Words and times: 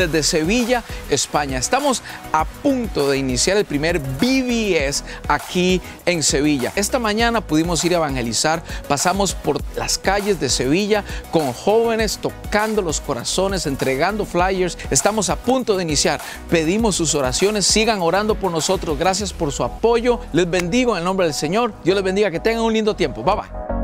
desde 0.00 0.22
Sevilla, 0.22 0.82
España. 1.10 1.58
Estamos 1.58 2.02
a 2.32 2.44
punto 2.44 3.10
de 3.10 3.18
iniciar 3.18 3.56
el 3.56 3.64
primer 3.64 3.98
BBS 3.98 5.04
aquí 5.28 5.80
en 6.06 6.22
Sevilla. 6.22 6.72
Esta 6.74 6.98
mañana 6.98 7.40
pudimos 7.40 7.84
ir 7.84 7.92
a 7.92 7.98
evangelizar, 7.98 8.62
pasamos 8.88 9.34
por 9.34 9.60
las 9.76 9.98
calles 9.98 10.40
de 10.40 10.48
Sevilla 10.48 11.04
con 11.30 11.52
jóvenes 11.52 12.18
tocando 12.18 12.82
los 12.82 13.00
corazones, 13.00 13.66
entregando 13.66 14.24
flyers. 14.24 14.78
Estamos 14.90 15.28
a 15.28 15.36
punto 15.36 15.76
de 15.76 15.82
iniciar. 15.82 16.20
Pedimos 16.48 16.96
sus 16.96 17.14
oraciones, 17.14 17.66
sigan 17.66 18.00
orando 18.00 18.34
por 18.34 18.50
nosotros. 18.50 18.98
Gracias 18.98 19.32
por 19.32 19.52
su 19.52 19.64
apoyo. 19.64 20.20
Les 20.32 20.48
bendigo 20.48 20.92
en 20.92 20.98
el 20.98 21.04
nombre 21.04 21.26
del 21.26 21.34
Señor. 21.34 21.74
Dios 21.84 21.94
les 21.94 22.04
bendiga, 22.04 22.30
que 22.30 22.40
tengan 22.40 22.64
un 22.64 22.72
lindo 22.72 22.96
tiempo. 22.96 23.22
Bye 23.22 23.34
bye. 23.34 23.79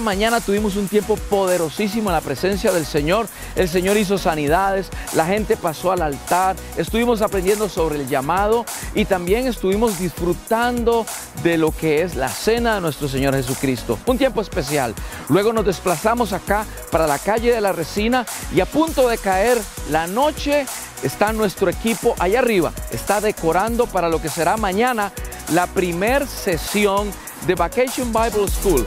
Mañana 0.00 0.40
tuvimos 0.40 0.76
un 0.76 0.86
tiempo 0.86 1.16
poderosísimo 1.16 2.10
en 2.10 2.14
la 2.14 2.20
presencia 2.20 2.70
del 2.72 2.86
Señor. 2.86 3.26
El 3.56 3.68
Señor 3.68 3.96
hizo 3.96 4.16
sanidades, 4.16 4.90
la 5.14 5.26
gente 5.26 5.56
pasó 5.56 5.90
al 5.90 6.02
altar, 6.02 6.56
estuvimos 6.76 7.20
aprendiendo 7.20 7.68
sobre 7.68 7.96
el 7.96 8.08
llamado 8.08 8.64
y 8.94 9.04
también 9.06 9.46
estuvimos 9.46 9.98
disfrutando 9.98 11.04
de 11.42 11.58
lo 11.58 11.72
que 11.72 12.02
es 12.02 12.14
la 12.14 12.28
cena 12.28 12.76
de 12.76 12.80
nuestro 12.80 13.08
Señor 13.08 13.34
Jesucristo. 13.34 13.98
Un 14.06 14.18
tiempo 14.18 14.40
especial. 14.40 14.94
Luego 15.28 15.52
nos 15.52 15.66
desplazamos 15.66 16.32
acá 16.32 16.64
para 16.92 17.06
la 17.06 17.18
calle 17.18 17.52
de 17.52 17.60
la 17.60 17.72
Resina 17.72 18.24
y 18.54 18.60
a 18.60 18.66
punto 18.66 19.08
de 19.08 19.18
caer 19.18 19.58
la 19.90 20.06
noche 20.06 20.66
está 21.02 21.32
nuestro 21.32 21.68
equipo 21.70 22.14
allá 22.18 22.38
arriba. 22.38 22.72
Está 22.92 23.20
decorando 23.20 23.86
para 23.86 24.08
lo 24.08 24.22
que 24.22 24.28
será 24.28 24.56
mañana 24.56 25.12
la 25.52 25.66
primer 25.66 26.26
sesión 26.26 27.10
de 27.46 27.54
Vacation 27.54 28.12
Bible 28.12 28.48
School. 28.48 28.86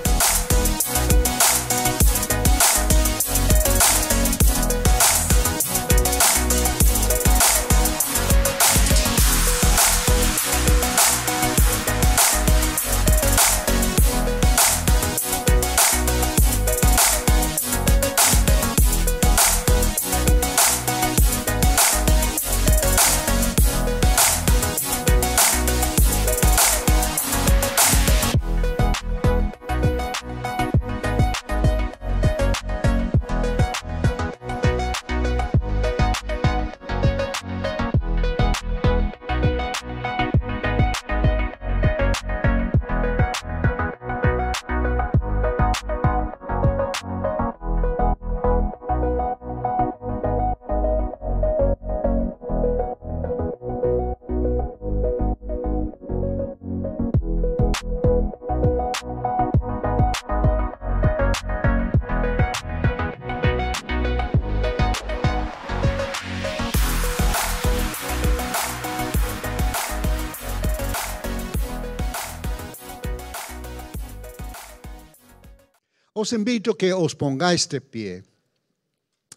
Os 76.22 76.34
invito 76.34 76.70
a 76.70 76.78
que 76.78 76.94
os 76.94 77.18
pongáis 77.18 77.66
de 77.66 77.82
pie 77.82 78.22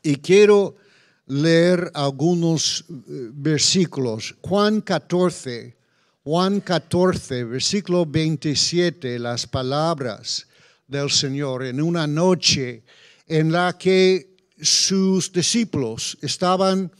y 0.05 0.21
quiero 0.21 0.77
leer 1.25 1.91
algunos 1.95 2.85
eh, 2.85 3.33
versículos. 3.33 4.37
Juan 4.43 4.83
14, 4.83 5.79
Juan 6.25 6.61
14, 6.61 7.45
versículo 7.45 8.05
27, 8.05 9.19
las 9.19 9.47
palabras 9.47 10.47
del 10.87 11.09
Señor 11.09 11.65
en 11.65 11.81
una 11.81 12.07
noche 12.07 12.85
en 13.27 13.51
la 13.51 13.79
que 13.79 14.37
sus 14.61 15.33
discípulos 15.33 16.19
estaban 16.21 16.93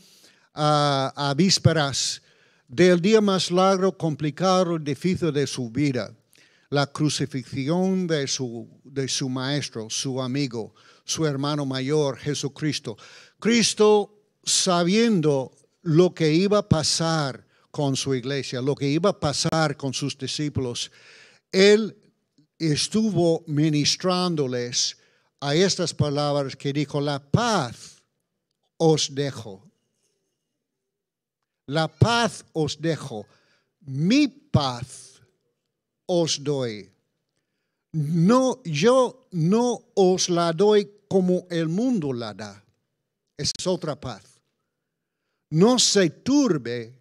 a, 0.55 1.13
a 1.15 1.35
vísperas 1.35 2.23
del 2.67 2.99
día 2.99 3.21
más 3.21 3.51
largo, 3.51 3.95
complicado 3.95 4.79
difícil 4.79 5.31
de 5.31 5.45
su 5.45 5.69
vida 5.69 6.11
la 6.75 6.87
crucifixión 6.87 8.05
de 8.05 8.27
su, 8.27 8.67
de 8.83 9.07
su 9.07 9.29
maestro, 9.29 9.89
su 9.89 10.21
amigo, 10.21 10.75
su 11.05 11.25
hermano 11.25 11.65
mayor, 11.65 12.17
Jesucristo. 12.17 12.97
Cristo 13.39 14.11
sabiendo 14.43 15.53
lo 15.83 16.13
que 16.13 16.33
iba 16.33 16.57
a 16.57 16.67
pasar 16.67 17.47
con 17.71 17.95
su 17.95 18.13
iglesia, 18.13 18.61
lo 18.61 18.75
que 18.75 18.89
iba 18.89 19.11
a 19.11 19.17
pasar 19.17 19.77
con 19.77 19.93
sus 19.93 20.17
discípulos, 20.17 20.91
Él 21.49 21.95
estuvo 22.59 23.45
ministrándoles 23.47 24.97
a 25.39 25.55
estas 25.55 25.93
palabras 25.93 26.57
que 26.57 26.73
dijo, 26.73 26.99
la 26.99 27.19
paz 27.19 28.03
os 28.75 29.15
dejo. 29.15 29.63
La 31.67 31.87
paz 31.87 32.43
os 32.51 32.81
dejo. 32.81 33.25
Mi 33.79 34.27
paz 34.27 35.14
os 36.05 36.43
doy. 36.43 36.91
No, 37.91 38.61
yo 38.63 39.27
no 39.31 39.81
os 39.95 40.29
la 40.29 40.51
doy 40.51 40.89
como 41.07 41.47
el 41.49 41.69
mundo 41.69 42.11
la 42.11 42.33
da. 42.33 42.63
Es 43.37 43.51
otra 43.65 43.99
paz. 43.99 44.23
No 45.49 45.79
se 45.79 46.09
turbe 46.09 46.99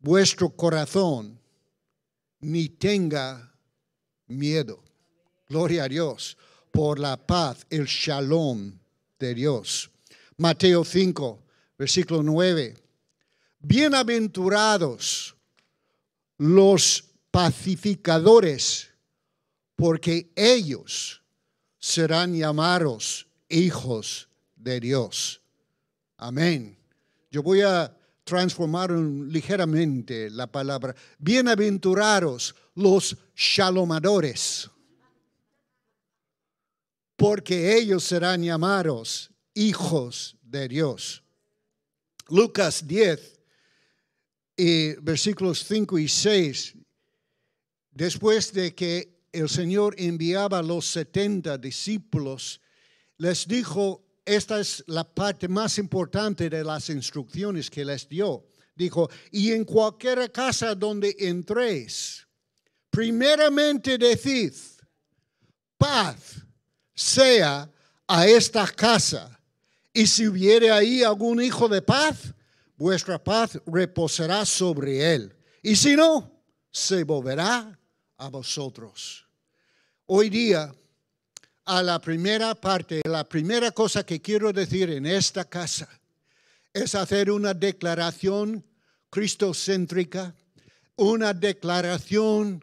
vuestro 0.00 0.50
corazón, 0.50 1.38
ni 2.40 2.68
tenga 2.68 3.52
miedo. 4.26 4.82
Gloria 5.48 5.84
a 5.84 5.88
Dios 5.88 6.36
por 6.70 6.98
la 6.98 7.16
paz, 7.16 7.66
el 7.70 7.86
shalom 7.86 8.72
de 9.18 9.34
Dios. 9.34 9.90
Mateo 10.36 10.84
5, 10.84 11.42
versículo 11.78 12.22
9. 12.22 12.76
Bienaventurados 13.60 15.36
los 16.38 17.09
pacificadores, 17.30 18.90
porque 19.76 20.30
ellos 20.34 21.22
serán 21.78 22.34
llamados 22.34 23.26
hijos 23.48 24.28
de 24.56 24.80
Dios. 24.80 25.40
Amén. 26.16 26.76
Yo 27.30 27.42
voy 27.42 27.62
a 27.62 27.96
transformar 28.24 28.90
ligeramente 28.90 30.30
la 30.30 30.46
palabra. 30.46 30.94
Bienaventurados 31.18 32.54
los 32.74 33.16
shalomadores, 33.34 34.70
porque 37.16 37.76
ellos 37.76 38.04
serán 38.04 38.42
llamados 38.42 39.30
hijos 39.54 40.36
de 40.42 40.68
Dios. 40.68 41.22
Lucas 42.28 42.86
10, 42.86 43.40
y 44.56 44.92
versículos 44.96 45.64
5 45.64 45.98
y 45.98 46.06
6 46.06 46.74
Después 47.90 48.52
de 48.52 48.74
que 48.74 49.20
el 49.32 49.48
Señor 49.48 49.94
enviaba 49.98 50.62
los 50.62 50.86
70 50.86 51.58
discípulos, 51.58 52.60
les 53.18 53.46
dijo, 53.46 54.04
esta 54.24 54.60
es 54.60 54.84
la 54.86 55.04
parte 55.04 55.48
más 55.48 55.78
importante 55.78 56.48
de 56.48 56.64
las 56.64 56.88
instrucciones 56.90 57.68
que 57.70 57.84
les 57.84 58.08
dio. 58.08 58.46
Dijo, 58.74 59.10
y 59.30 59.52
en 59.52 59.64
cualquier 59.64 60.30
casa 60.32 60.74
donde 60.74 61.14
entréis, 61.18 62.26
primeramente 62.90 63.98
decid, 63.98 64.54
paz 65.76 66.36
sea 66.94 67.70
a 68.06 68.26
esta 68.26 68.66
casa. 68.66 69.38
Y 69.92 70.06
si 70.06 70.28
hubiere 70.28 70.70
ahí 70.70 71.02
algún 71.02 71.42
hijo 71.42 71.68
de 71.68 71.82
paz, 71.82 72.34
vuestra 72.76 73.22
paz 73.22 73.60
reposará 73.66 74.46
sobre 74.46 75.14
él. 75.14 75.36
Y 75.62 75.76
si 75.76 75.96
no, 75.96 76.40
se 76.70 77.04
volverá 77.04 77.79
a 78.20 78.28
vosotros. 78.28 79.26
Hoy 80.06 80.28
día, 80.28 80.72
a 81.64 81.82
la 81.82 82.00
primera 82.00 82.54
parte, 82.54 83.00
la 83.04 83.24
primera 83.24 83.72
cosa 83.72 84.04
que 84.04 84.20
quiero 84.20 84.52
decir 84.52 84.90
en 84.90 85.06
esta 85.06 85.46
casa 85.46 85.88
es 86.72 86.94
hacer 86.94 87.30
una 87.30 87.54
declaración 87.54 88.64
cristocéntrica, 89.08 90.34
una 90.96 91.32
declaración 91.32 92.62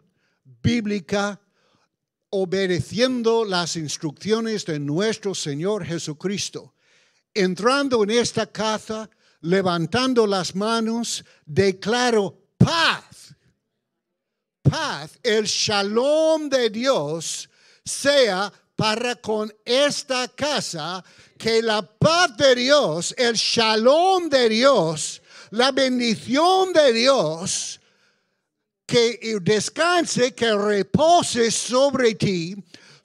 bíblica 0.62 1.40
obedeciendo 2.30 3.44
las 3.44 3.76
instrucciones 3.76 4.64
de 4.64 4.78
nuestro 4.78 5.34
Señor 5.34 5.84
Jesucristo. 5.84 6.74
Entrando 7.34 8.04
en 8.04 8.10
esta 8.10 8.46
casa, 8.46 9.10
levantando 9.40 10.24
las 10.26 10.54
manos, 10.54 11.24
declaro 11.44 12.38
paz. 12.56 13.34
El 15.22 15.44
shalom 15.44 16.48
de 16.48 16.70
Dios 16.70 17.48
sea 17.84 18.52
para 18.76 19.16
con 19.16 19.52
esta 19.64 20.28
casa, 20.28 21.04
que 21.36 21.62
la 21.62 21.82
paz 21.82 22.36
de 22.36 22.54
Dios, 22.54 23.14
el 23.16 23.34
shalom 23.34 24.28
de 24.28 24.48
Dios, 24.48 25.20
la 25.50 25.72
bendición 25.72 26.72
de 26.72 26.92
Dios, 26.92 27.80
que 28.86 29.38
descanse, 29.42 30.34
que 30.34 30.54
repose 30.54 31.50
sobre 31.50 32.14
ti 32.14 32.56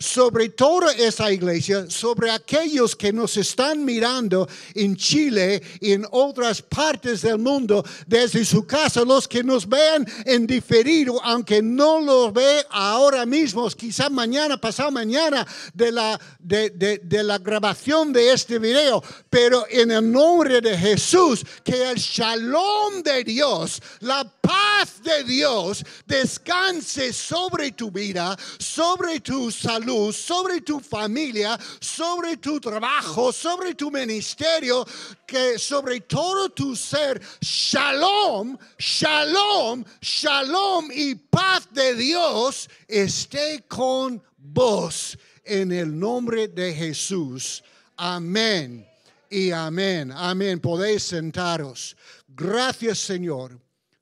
sobre 0.04 0.50
toda 0.50 0.92
esa 0.94 1.32
iglesia, 1.32 1.90
sobre 1.90 2.30
aquellos 2.30 2.94
que 2.94 3.14
nos 3.14 3.38
están 3.38 3.86
mirando 3.86 4.50
en 4.76 4.98
Chile 4.98 5.62
y 5.80 5.94
en 5.94 6.06
otras 6.12 6.62
partes 6.62 7.22
del 7.22 7.40
mundo 7.40 7.86
desde 8.06 8.44
su 8.44 8.68
casa, 8.68 9.06
los 9.06 9.28
que 9.30 9.44
nos 9.44 9.68
vean 9.68 10.06
en 10.26 10.46
diferido, 10.46 11.24
aunque 11.24 11.62
no 11.62 12.02
los 12.02 12.34
ve 12.34 12.66
ahora 12.70 13.26
mismo, 13.26 13.70
quizá 13.70 14.10
mañana, 14.10 14.60
pasado 14.60 14.92
mañana 14.92 15.48
de 15.74 15.92
la, 15.92 16.20
de, 16.38 16.70
de 16.70 17.24
la 17.24 17.38
grabación 17.38 18.12
de 18.12 18.34
este 18.34 18.60
video, 18.60 19.02
pero 19.30 19.66
en 19.70 19.92
el 19.92 20.12
nombre 20.12 20.60
de 20.60 20.78
Jesús, 20.78 21.46
que 21.64 21.92
el 21.92 21.96
shalom 21.96 23.02
de 23.04 23.24
Dios, 23.24 23.82
la 24.02 24.26
paz 24.42 25.02
de 25.02 25.24
Dios 25.24 25.84
descanse 26.06 27.14
sobre 27.14 27.72
tu 27.72 27.90
vida, 27.90 28.38
sobre 28.60 29.22
tu 29.22 29.50
salud 29.50 29.93
sobre 30.12 30.62
tu 30.62 30.80
familia, 30.80 31.58
sobre 31.80 32.38
tu 32.38 32.60
trabajo, 32.60 33.32
sobre 33.32 33.76
tu 33.76 33.92
ministerio, 33.92 34.86
que 35.26 35.58
sobre 35.60 36.02
todo 36.02 36.50
tu 36.50 36.76
ser, 36.76 37.22
shalom, 37.42 38.58
shalom, 38.78 39.84
shalom 40.02 40.90
y 40.92 41.16
paz 41.16 41.68
de 41.72 41.96
Dios 41.96 42.70
esté 42.88 43.64
con 43.68 44.22
vos 44.38 45.18
en 45.46 45.72
el 45.72 45.98
nombre 45.98 46.48
de 46.48 46.74
Jesús. 46.74 47.64
Amén 47.98 48.86
y 49.30 49.52
amén. 49.52 50.12
Amén. 50.12 50.60
Podéis 50.60 51.04
sentaros. 51.04 51.96
Gracias 52.28 53.00
Señor 53.00 53.60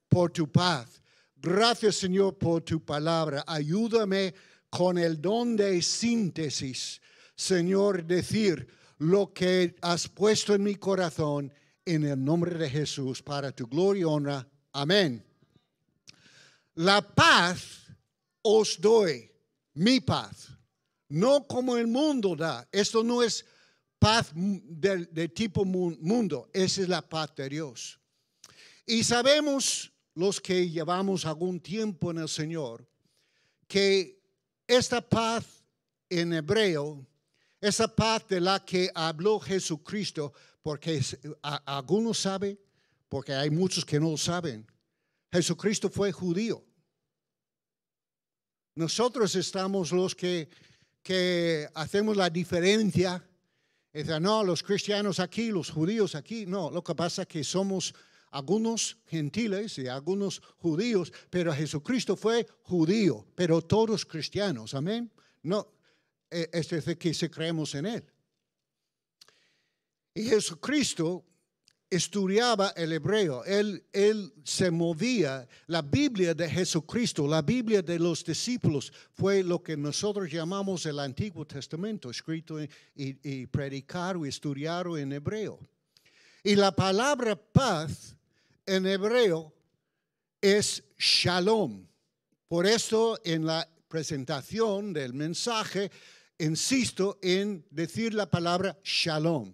por 0.10 0.32
tu 0.32 0.48
paz. 0.50 1.02
Gracias 1.42 1.96
Señor 1.96 2.38
por 2.38 2.62
tu 2.62 2.80
palabra. 2.84 3.44
Ayúdame 3.48 4.34
con 4.72 4.98
el 4.98 5.22
don 5.22 5.58
de 5.58 5.82
síntesis, 5.82 7.02
Señor, 7.36 8.06
decir 8.06 8.68
lo 9.00 9.34
que 9.34 9.76
has 9.82 10.08
puesto 10.08 10.56
en 10.56 10.64
mi 10.64 10.76
corazón 10.76 11.54
en 11.86 12.06
el 12.06 12.24
nombre 12.24 12.58
de 12.58 12.70
Jesús 12.70 13.22
para 13.22 13.52
tu 13.52 13.68
gloria 13.68 14.02
y 14.02 14.04
honra. 14.06 14.48
Amén. 14.72 15.24
La 16.76 17.02
paz 17.02 17.86
os 18.42 18.80
doy, 18.80 19.30
mi 19.74 20.00
paz, 20.00 20.48
no 21.10 21.46
como 21.46 21.76
el 21.76 21.88
mundo 21.88 22.36
da. 22.36 22.66
Esto 22.72 23.04
no 23.04 23.22
es 23.22 23.46
paz 24.00 24.32
de, 24.34 25.28
tipo 25.30 25.66
mundo, 25.66 26.50
esa 26.54 26.82
es 26.82 26.88
la 26.88 27.02
paz 27.02 27.36
de 27.36 27.50
Dios. 27.50 28.00
Y 28.86 29.04
sabemos 29.04 29.92
los 30.16 30.40
que 30.40 30.70
llevamos 30.70 31.26
algún 31.26 31.60
tiempo 31.60 32.12
en 32.12 32.20
el 32.20 32.30
Señor 32.30 32.88
que 33.68 34.21
esta 34.72 35.02
paz 35.02 35.66
en 36.10 36.32
hebreo, 36.34 37.06
esa 37.60 37.94
paz 37.94 38.26
de 38.28 38.40
la 38.40 38.64
que 38.64 38.90
habló 38.96 39.40
Jesucristo, 39.40 40.34
porque 40.62 41.02
algunos 41.66 42.20
saben, 42.20 42.58
porque 43.10 43.34
hay 43.34 43.50
muchos 43.50 43.84
que 43.84 44.00
no 44.00 44.12
lo 44.12 44.18
saben, 44.18 44.66
Jesucristo 45.32 45.90
fue 45.90 46.12
judío. 46.14 46.64
Nosotros 48.76 49.36
estamos 49.36 49.92
los 49.92 50.16
que, 50.16 50.50
que 51.04 51.68
hacemos 51.74 52.16
la 52.16 52.30
diferencia. 52.30 53.22
Dicen, 53.92 54.24
no, 54.24 54.44
los 54.44 54.64
cristianos 54.64 55.20
aquí, 55.20 55.52
los 55.52 55.70
judíos 55.70 56.16
aquí. 56.16 56.46
No, 56.46 56.72
lo 56.72 56.82
que 56.82 56.96
pasa 56.96 57.24
es 57.24 57.28
que 57.28 57.44
somos 57.44 57.94
algunos 58.32 58.98
gentiles 59.08 59.78
y 59.78 59.88
algunos 59.88 60.42
judíos, 60.58 61.12
pero 61.30 61.54
Jesucristo 61.54 62.16
fue 62.16 62.48
judío, 62.64 63.26
pero 63.36 63.62
todos 63.62 64.06
cristianos, 64.06 64.74
amén. 64.74 65.12
No, 65.44 65.68
e, 66.30 66.50
es 66.52 66.70
decir, 66.70 66.98
que 66.98 67.14
se 67.14 67.30
creemos 67.30 67.76
en 67.76 67.86
Él. 67.86 68.04
Y 70.14 70.24
Jesucristo 70.24 71.26
estudiaba 71.90 72.70
el 72.78 72.94
hebreo, 72.94 73.44
él, 73.44 73.86
él 73.92 74.34
se 74.46 74.72
movía. 74.72 75.48
La 75.68 75.82
Biblia 75.82 76.34
de 76.34 76.50
Jesucristo, 76.50 77.28
la 77.28 77.42
Biblia 77.42 77.82
de 77.82 78.00
los 78.00 78.24
discípulos, 78.24 78.94
fue 79.12 79.44
lo 79.44 79.62
que 79.62 79.76
nosotros 79.76 80.32
llamamos 80.32 80.86
el 80.86 81.00
Antiguo 81.00 81.46
Testamento, 81.46 82.10
escrito 82.10 82.62
y, 82.64 82.70
y 82.96 83.46
predicado 83.48 84.26
y 84.26 84.30
estudiado 84.30 84.98
en 84.98 85.12
hebreo. 85.12 85.60
Y 86.44 86.56
la 86.56 86.72
palabra 86.72 87.36
paz 87.36 88.16
en 88.66 88.86
hebreo 88.86 89.54
es 90.40 90.84
shalom. 90.98 91.88
Por 92.48 92.66
eso 92.66 93.20
en 93.24 93.46
la 93.46 93.68
presentación 93.88 94.94
del 94.94 95.14
mensaje 95.14 95.92
insisto 96.40 97.20
en 97.22 97.66
decir 97.70 98.14
la 98.14 98.26
palabra 98.26 98.78
shalom. 98.84 99.54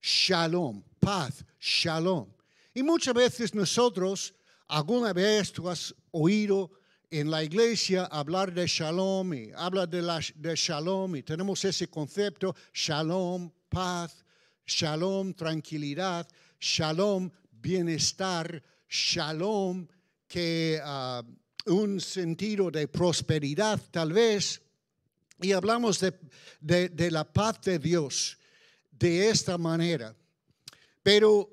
Shalom, 0.00 0.82
paz, 0.98 1.44
shalom. 1.60 2.32
Y 2.72 2.82
muchas 2.82 3.14
veces 3.14 3.54
nosotros, 3.54 4.32
alguna 4.68 5.12
vez 5.12 5.52
tú 5.52 5.68
has 5.68 5.94
oído 6.12 6.70
en 7.10 7.30
la 7.30 7.42
iglesia 7.42 8.04
hablar 8.04 8.54
de 8.54 8.66
shalom 8.66 9.34
y 9.34 9.50
habla 9.56 9.86
de, 9.86 10.00
la, 10.00 10.20
de 10.36 10.54
shalom 10.54 11.16
y 11.16 11.22
tenemos 11.22 11.64
ese 11.64 11.88
concepto, 11.88 12.54
shalom, 12.72 13.50
paz, 13.68 14.24
shalom, 14.64 15.34
tranquilidad, 15.34 16.28
shalom, 16.60 17.30
bienestar, 17.60 18.62
shalom, 18.88 19.86
que 20.26 20.80
uh, 20.82 21.22
un 21.66 22.00
sentido 22.00 22.70
de 22.70 22.88
prosperidad 22.88 23.80
tal 23.90 24.12
vez. 24.12 24.62
Y 25.42 25.52
hablamos 25.52 26.00
de, 26.00 26.12
de, 26.60 26.88
de 26.88 27.10
la 27.10 27.24
paz 27.24 27.60
de 27.62 27.78
Dios 27.78 28.38
de 28.90 29.28
esta 29.30 29.56
manera. 29.56 30.14
Pero 31.02 31.50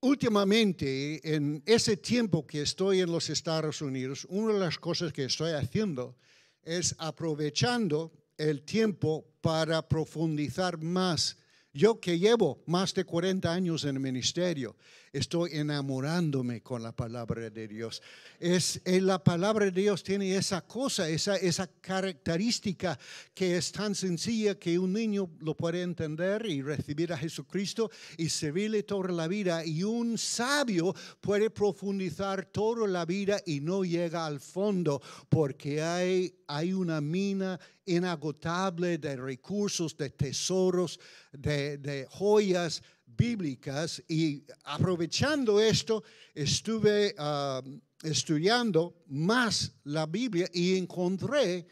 últimamente, 0.00 1.20
en 1.34 1.62
ese 1.66 1.96
tiempo 1.96 2.46
que 2.46 2.62
estoy 2.62 3.00
en 3.00 3.12
los 3.12 3.28
Estados 3.28 3.82
Unidos, 3.82 4.26
una 4.30 4.54
de 4.54 4.60
las 4.60 4.78
cosas 4.78 5.12
que 5.12 5.24
estoy 5.24 5.52
haciendo 5.52 6.16
es 6.62 6.94
aprovechando 6.98 8.12
el 8.36 8.62
tiempo 8.62 9.26
para 9.40 9.86
profundizar 9.86 10.78
más. 10.78 11.36
Yo 11.72 12.00
que 12.00 12.18
llevo 12.18 12.62
más 12.66 12.94
de 12.94 13.04
40 13.04 13.52
años 13.52 13.84
en 13.84 13.96
el 13.96 14.00
ministerio, 14.00 14.76
estoy 15.12 15.50
enamorándome 15.54 16.62
con 16.62 16.82
la 16.82 16.92
palabra 16.92 17.50
de 17.50 17.68
Dios. 17.68 18.02
Es, 18.38 18.80
eh, 18.84 19.00
la 19.00 19.22
palabra 19.22 19.66
de 19.66 19.72
Dios 19.72 20.02
tiene 20.02 20.36
esa 20.36 20.62
cosa, 20.62 21.08
esa, 21.08 21.36
esa 21.36 21.66
característica 21.66 22.98
que 23.34 23.56
es 23.56 23.72
tan 23.72 23.94
sencilla 23.94 24.58
que 24.58 24.78
un 24.78 24.92
niño 24.92 25.30
lo 25.40 25.56
puede 25.56 25.82
entender 25.82 26.46
y 26.46 26.62
recibir 26.62 27.12
a 27.12 27.18
Jesucristo 27.18 27.90
y 28.16 28.28
servirle 28.28 28.82
toda 28.82 29.12
la 29.12 29.28
vida. 29.28 29.64
Y 29.64 29.82
un 29.82 30.18
sabio 30.18 30.94
puede 31.20 31.50
profundizar 31.50 32.46
toda 32.46 32.86
la 32.86 33.04
vida 33.04 33.40
y 33.46 33.60
no 33.60 33.84
llega 33.84 34.26
al 34.26 34.40
fondo 34.40 35.00
porque 35.28 35.82
hay, 35.82 36.34
hay 36.46 36.72
una 36.72 37.00
mina 37.00 37.58
inagotable 37.86 38.98
de 38.98 39.16
recursos, 39.16 39.96
de 39.96 40.10
tesoros, 40.10 41.00
de, 41.32 41.78
de 41.78 42.06
joyas 42.10 42.82
bíblicas 43.16 44.02
y 44.08 44.44
aprovechando 44.64 45.60
esto 45.60 46.02
estuve 46.34 47.14
ah, 47.18 47.62
estudiando 48.02 49.02
más 49.06 49.72
la 49.84 50.06
Biblia 50.06 50.48
y 50.52 50.76
encontré 50.76 51.66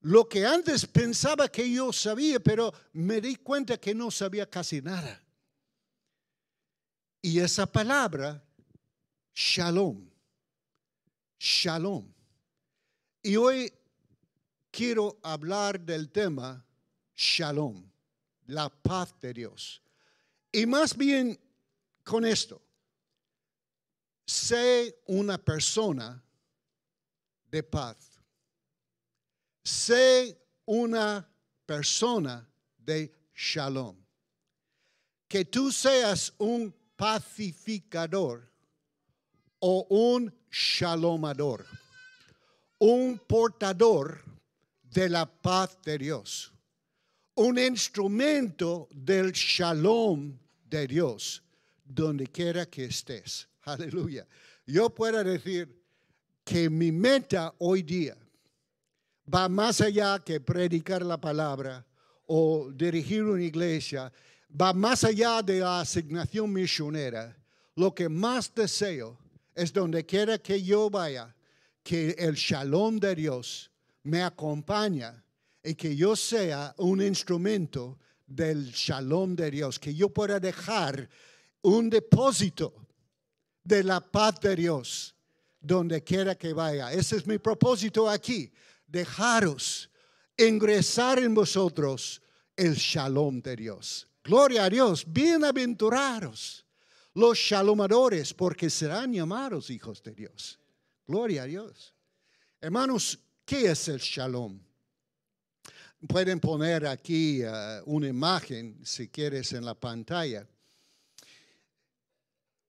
lo 0.00 0.28
que 0.28 0.44
antes 0.44 0.86
pensaba 0.86 1.48
que 1.48 1.70
yo 1.70 1.90
sabía, 1.92 2.38
pero 2.38 2.72
me 2.92 3.20
di 3.22 3.36
cuenta 3.36 3.78
que 3.78 3.94
no 3.94 4.10
sabía 4.10 4.48
casi 4.48 4.82
nada. 4.82 5.22
Y 7.22 7.38
esa 7.38 7.64
palabra, 7.64 8.44
shalom, 9.34 10.06
shalom. 11.38 12.12
Y 13.22 13.36
hoy 13.36 13.72
quiero 14.70 15.18
hablar 15.22 15.80
del 15.80 16.10
tema 16.10 16.62
shalom, 17.16 17.90
la 18.46 18.68
paz 18.68 19.14
de 19.22 19.32
Dios. 19.32 19.83
Y 20.54 20.66
más 20.66 20.96
bien 20.96 21.36
con 22.04 22.24
esto. 22.24 22.62
Sé 24.24 25.02
una 25.06 25.36
persona 25.36 26.22
de 27.50 27.62
paz. 27.64 28.22
Sé 29.64 30.40
una 30.64 31.28
persona 31.66 32.48
de 32.78 33.12
shalom. 33.34 33.96
Que 35.26 35.44
tú 35.44 35.72
seas 35.72 36.32
un 36.38 36.72
pacificador 36.94 38.48
o 39.58 39.88
un 39.90 40.32
shalomador, 40.52 41.66
un 42.78 43.18
portador 43.18 44.22
de 44.84 45.08
la 45.08 45.26
paz 45.26 45.76
de 45.82 45.98
Dios, 45.98 46.52
un 47.34 47.58
instrumento 47.58 48.86
del 48.92 49.32
shalom 49.32 50.43
de 50.78 50.86
Dios, 50.86 51.42
donde 51.84 52.26
quiera 52.26 52.66
que 52.66 52.86
estés. 52.86 53.48
Aleluya. 53.62 54.26
Yo 54.66 54.90
puedo 54.90 55.22
decir 55.22 55.68
que 56.44 56.68
mi 56.68 56.90
meta 56.90 57.54
hoy 57.58 57.82
día 57.82 58.16
va 59.32 59.48
más 59.48 59.80
allá 59.80 60.18
que 60.18 60.40
predicar 60.40 61.02
la 61.02 61.18
palabra 61.18 61.86
o 62.26 62.70
dirigir 62.72 63.22
una 63.24 63.42
iglesia, 63.42 64.12
va 64.50 64.72
más 64.72 65.04
allá 65.04 65.42
de 65.42 65.60
la 65.60 65.80
asignación 65.80 66.52
misionera. 66.52 67.36
Lo 67.76 67.94
que 67.94 68.08
más 68.08 68.52
deseo 68.54 69.18
es 69.54 69.72
donde 69.72 70.04
quiera 70.04 70.38
que 70.38 70.62
yo 70.62 70.90
vaya, 70.90 71.34
que 71.82 72.10
el 72.18 72.34
shalom 72.34 72.98
de 72.98 73.14
Dios 73.14 73.70
me 74.02 74.22
acompañe 74.22 75.10
y 75.62 75.74
que 75.74 75.94
yo 75.96 76.16
sea 76.16 76.74
un 76.78 77.02
instrumento 77.02 77.98
del 78.26 78.70
shalom 78.72 79.34
de 79.34 79.50
Dios, 79.50 79.78
que 79.78 79.94
yo 79.94 80.08
pueda 80.08 80.40
dejar 80.40 81.08
un 81.62 81.90
depósito 81.90 82.74
de 83.62 83.82
la 83.82 84.00
paz 84.00 84.40
de 84.40 84.56
Dios 84.56 85.14
donde 85.60 86.02
quiera 86.02 86.34
que 86.34 86.52
vaya. 86.52 86.92
Ese 86.92 87.16
es 87.16 87.26
mi 87.26 87.38
propósito 87.38 88.08
aquí, 88.08 88.52
dejaros 88.86 89.90
ingresar 90.36 91.18
en 91.18 91.34
vosotros 91.34 92.20
el 92.56 92.74
shalom 92.74 93.40
de 93.40 93.56
Dios. 93.56 94.08
Gloria 94.22 94.64
a 94.64 94.70
Dios, 94.70 95.04
bienaventurados 95.06 96.64
los 97.14 97.38
shalomadores, 97.38 98.34
porque 98.34 98.68
serán 98.68 99.12
llamados 99.12 99.70
hijos 99.70 100.02
de 100.02 100.14
Dios. 100.14 100.58
Gloria 101.06 101.44
a 101.44 101.46
Dios. 101.46 101.94
Hermanos, 102.60 103.18
¿qué 103.44 103.70
es 103.70 103.88
el 103.88 103.98
shalom? 103.98 104.60
Pueden 106.06 106.38
poner 106.38 106.86
aquí 106.86 107.42
uh, 107.44 107.82
una 107.86 108.08
imagen, 108.08 108.78
si 108.84 109.08
quieres, 109.08 109.52
en 109.52 109.64
la 109.64 109.74
pantalla. 109.74 110.46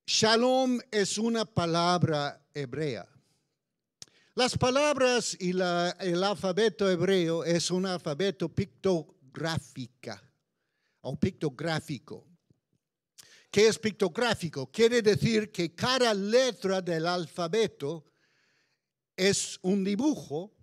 Shalom 0.08 0.80
es 0.92 1.18
una 1.18 1.44
palabra 1.44 2.48
hebrea. 2.54 3.08
Las 4.36 4.58
palabras 4.58 5.36
y 5.40 5.52
el 5.52 6.24
alfabeto 6.24 6.90
hebreo 6.90 7.44
es 7.44 7.72
un 7.72 7.86
alfabeto 7.86 8.48
pictográfica 8.48 10.22
o 11.02 11.16
pictográfico. 11.18 12.26
¿Qué 13.52 13.68
es 13.68 13.80
pictográfico? 13.80 14.72
Quiere 14.72 15.02
decir 15.02 15.52
que 15.52 15.74
cada 15.74 16.14
letra 16.14 16.82
del 16.82 17.08
alfabeto 17.08 18.06
es 19.16 19.58
un 19.62 19.84
dibujo 19.84 20.55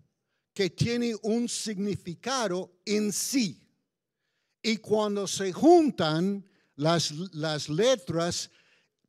que 0.55 0.71
tiene 0.71 1.15
un 1.23 1.49
significado 1.49 2.73
en 2.85 3.13
sí. 3.13 3.61
Y 4.63 4.77
cuando 4.77 5.27
se 5.27 5.53
juntan 5.53 6.45
las, 6.77 7.11
las 7.33 7.69
letras 7.69 8.51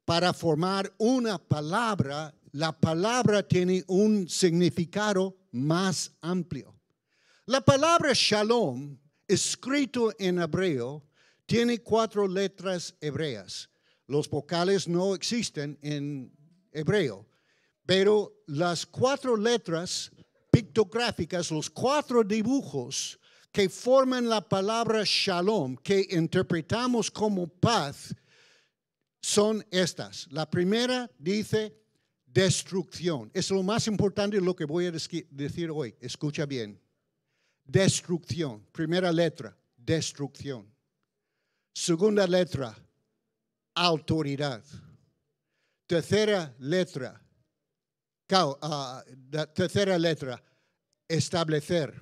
para 0.06 0.34
formar 0.34 0.94
una 0.98 1.38
palabra, 1.38 2.34
la 2.52 2.72
palabra 2.72 3.48
tiene 3.48 3.84
un 3.88 4.28
significado 4.28 5.36
más 5.52 6.12
amplio. 6.22 6.76
La 7.46 7.62
palabra 7.62 8.12
shalom, 8.14 8.98
escrito 9.28 10.14
en 10.18 10.40
hebreo, 10.40 11.04
tiene 11.46 11.80
cuatro 11.80 12.28
letras 12.28 12.96
hebreas. 13.02 13.70
Los 14.08 14.30
vocales 14.30 14.88
no 14.88 15.14
existen 15.14 15.78
en 15.82 16.32
hebreo, 16.72 17.28
pero 17.86 18.34
las 18.48 18.86
cuatro 18.86 19.36
letras 19.36 20.12
pictográficas, 20.54 21.50
los 21.50 21.68
cuatro 21.68 22.24
dibujos 22.24 23.20
que 23.52 23.68
forman 23.70 24.30
la 24.30 24.40
palabra 24.40 25.02
shalom, 25.04 25.76
que 25.78 26.08
interpretamos 26.12 27.10
como 27.10 27.48
paz, 27.48 28.16
son 29.20 29.66
estas. 29.72 30.28
La 30.32 30.48
primera 30.48 31.10
dice 31.18 31.76
destrucción. 32.26 33.32
Es 33.34 33.50
lo 33.50 33.64
más 33.64 33.88
importante 33.88 34.38
de 34.38 34.44
lo 34.44 34.56
que 34.56 34.66
voy 34.66 34.86
a 34.86 34.92
decir 34.92 35.72
hoy. 35.72 35.96
Escucha 36.00 36.46
bien. 36.46 36.80
Destrucción. 37.64 38.64
Primera 38.72 39.12
letra, 39.12 39.58
destrucción. 39.76 40.72
Segunda 41.74 42.28
letra, 42.28 42.76
autoridad. 43.74 44.64
Tercera 45.88 46.54
letra, 46.60 47.23
ah, 48.34 49.04
tercera 49.54 49.98
letra, 49.98 50.42
establecer. 51.08 51.94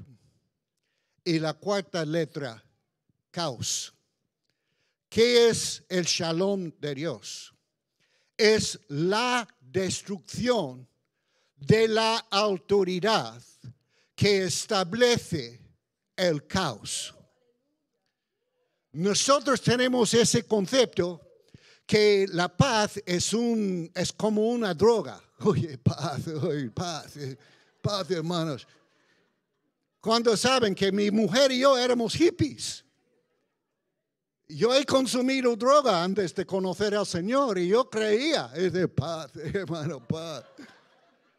Y 1.23 1.39
la 1.39 1.53
cuarta 1.53 2.03
letra, 2.03 2.63
caos. 3.29 3.93
¿Qué 5.07 5.49
es 5.49 5.83
el 5.89 6.05
shalom 6.05 6.71
de 6.79 6.95
Dios? 6.95 7.53
Es 8.37 8.79
la 8.87 9.47
destrucción 9.59 10.87
de 11.57 11.87
la 11.87 12.17
autoridad 12.31 13.41
que 14.15 14.43
establece 14.45 15.61
el 16.15 16.47
caos. 16.47 17.13
Nosotros 18.93 19.61
tenemos 19.61 20.13
ese 20.13 20.43
concepto 20.43 21.30
que 21.91 22.25
la 22.31 22.47
paz 22.47 23.01
es, 23.05 23.33
un, 23.33 23.91
es 23.93 24.13
como 24.13 24.47
una 24.47 24.73
droga. 24.73 25.21
Oye, 25.39 25.77
paz, 25.77 26.25
oye, 26.27 26.69
paz, 26.69 27.17
eh, 27.17 27.37
paz, 27.81 28.09
hermanos. 28.11 28.65
Cuando 29.99 30.37
saben 30.37 30.73
que 30.73 30.89
mi 30.89 31.11
mujer 31.11 31.51
y 31.51 31.59
yo 31.59 31.77
éramos 31.77 32.13
hippies. 32.13 32.85
Yo 34.47 34.73
he 34.73 34.85
consumido 34.85 35.53
droga 35.57 36.01
antes 36.01 36.33
de 36.33 36.45
conocer 36.45 36.95
al 36.95 37.05
Señor 37.05 37.57
y 37.57 37.67
yo 37.67 37.89
creía, 37.89 38.51
es 38.55 38.71
paz, 38.95 39.31
hermano, 39.35 39.99
paz, 40.07 40.45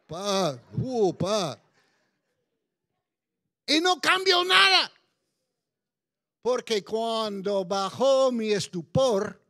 paz, 0.07 0.59
uh, 0.77 1.15
paz. 1.15 1.57
Y 3.67 3.81
no 3.81 3.99
cambió 4.01 4.45
nada. 4.45 4.93
Porque 6.43 6.85
cuando 6.85 7.65
bajó 7.65 8.31
mi 8.31 8.53
estupor, 8.53 9.42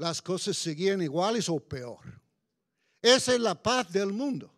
las 0.00 0.22
cosas 0.22 0.56
seguían 0.56 1.02
iguales 1.02 1.48
o 1.48 1.60
peor. 1.60 2.00
Esa 3.02 3.34
es 3.34 3.40
la 3.40 3.54
paz 3.54 3.92
del 3.92 4.12
mundo. 4.12 4.52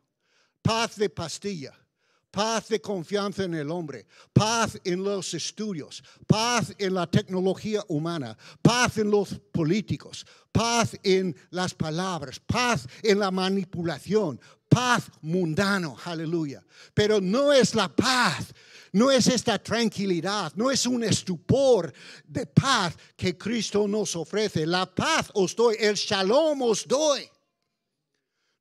Paz 0.62 0.94
de 0.94 1.10
pastilla, 1.10 1.76
paz 2.30 2.68
de 2.68 2.80
confianza 2.80 3.42
en 3.42 3.54
el 3.54 3.68
hombre, 3.68 4.06
paz 4.32 4.80
en 4.84 5.02
los 5.02 5.34
estudios, 5.34 6.04
paz 6.28 6.72
en 6.78 6.94
la 6.94 7.08
tecnología 7.08 7.82
humana, 7.88 8.38
paz 8.62 8.98
en 8.98 9.10
los 9.10 9.40
políticos, 9.52 10.24
paz 10.52 10.96
en 11.02 11.34
las 11.50 11.74
palabras, 11.74 12.38
paz 12.38 12.86
en 13.02 13.18
la 13.18 13.32
manipulación, 13.32 14.40
paz 14.68 15.10
mundano, 15.20 15.96
aleluya. 16.04 16.64
Pero 16.94 17.20
no 17.20 17.52
es 17.52 17.74
la 17.74 17.88
paz 17.88 18.54
no 18.92 19.10
es 19.10 19.26
esta 19.26 19.58
tranquilidad, 19.58 20.52
no 20.54 20.70
es 20.70 20.86
un 20.86 21.02
estupor 21.02 21.92
de 22.24 22.46
paz 22.46 22.94
que 23.16 23.36
Cristo 23.36 23.88
nos 23.88 24.14
ofrece. 24.16 24.66
La 24.66 24.86
paz 24.86 25.30
os 25.34 25.56
doy, 25.56 25.76
el 25.78 25.94
shalom 25.94 26.60
os 26.62 26.86
doy. 26.86 27.28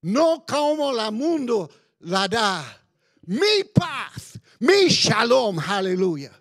No 0.04 0.46
como 0.48 0.94
la 0.94 1.12
mundo 1.12 1.70
la 2.00 2.28
da. 2.28 2.78
Mi 3.24 3.64
paz, 3.74 4.40
mi 4.60 4.88
shalom, 4.88 5.60
aleluya. 5.60 6.32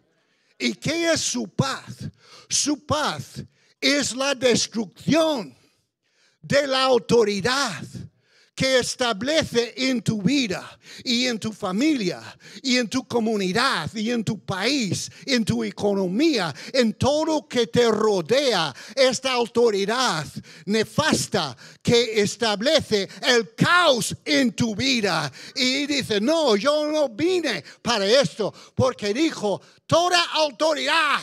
¿Y 0.56 0.74
qué 0.74 1.12
es 1.12 1.20
su 1.20 1.48
paz? 1.48 2.08
Su 2.48 2.86
paz 2.86 3.42
es 3.80 4.14
la 4.14 4.34
destrucción 4.34 5.56
de 6.40 6.66
la 6.66 6.84
autoridad 6.84 7.82
que 8.60 8.80
establece 8.80 9.72
en 9.74 10.02
tu 10.02 10.20
vida 10.20 10.78
y 11.02 11.24
en 11.24 11.38
tu 11.38 11.50
familia 11.50 12.20
y 12.62 12.76
en 12.76 12.88
tu 12.90 13.08
comunidad 13.08 13.90
y 13.94 14.10
en 14.10 14.22
tu 14.22 14.38
país, 14.38 15.10
en 15.24 15.46
tu 15.46 15.64
economía, 15.64 16.54
en 16.74 16.92
todo 16.92 17.48
que 17.48 17.68
te 17.68 17.90
rodea, 17.90 18.74
esta 18.94 19.32
autoridad 19.32 20.26
nefasta 20.66 21.56
que 21.80 22.20
establece 22.20 23.08
el 23.22 23.54
caos 23.54 24.14
en 24.26 24.52
tu 24.52 24.76
vida. 24.76 25.32
Y 25.54 25.86
dice, 25.86 26.20
no, 26.20 26.54
yo 26.54 26.86
no 26.86 27.08
vine 27.08 27.64
para 27.80 28.04
esto, 28.04 28.52
porque 28.74 29.14
dijo, 29.14 29.62
toda 29.86 30.22
autoridad 30.34 31.20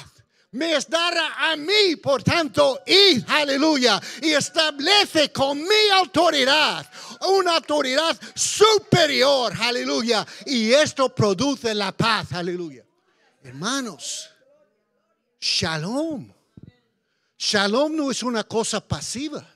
me 0.58 0.76
es 0.76 0.90
dada 0.90 1.52
a 1.52 1.56
mí, 1.56 1.96
por 2.02 2.24
tanto, 2.24 2.82
y 2.86 3.24
aleluya, 3.32 4.02
y 4.22 4.32
establece 4.32 5.32
con 5.32 5.62
mi 5.62 5.90
autoridad, 5.94 6.90
una 7.30 7.58
autoridad 7.58 8.20
superior, 8.36 9.54
aleluya, 9.60 10.26
y 10.46 10.72
esto 10.74 11.14
produce 11.14 11.74
la 11.76 11.92
paz, 11.92 12.34
aleluya. 12.34 12.84
Hermanos, 13.44 14.30
shalom. 15.40 16.34
Shalom 17.38 17.96
no 17.96 18.12
es 18.12 18.24
una 18.24 18.44
cosa 18.44 18.86
pasiva. 18.86 19.48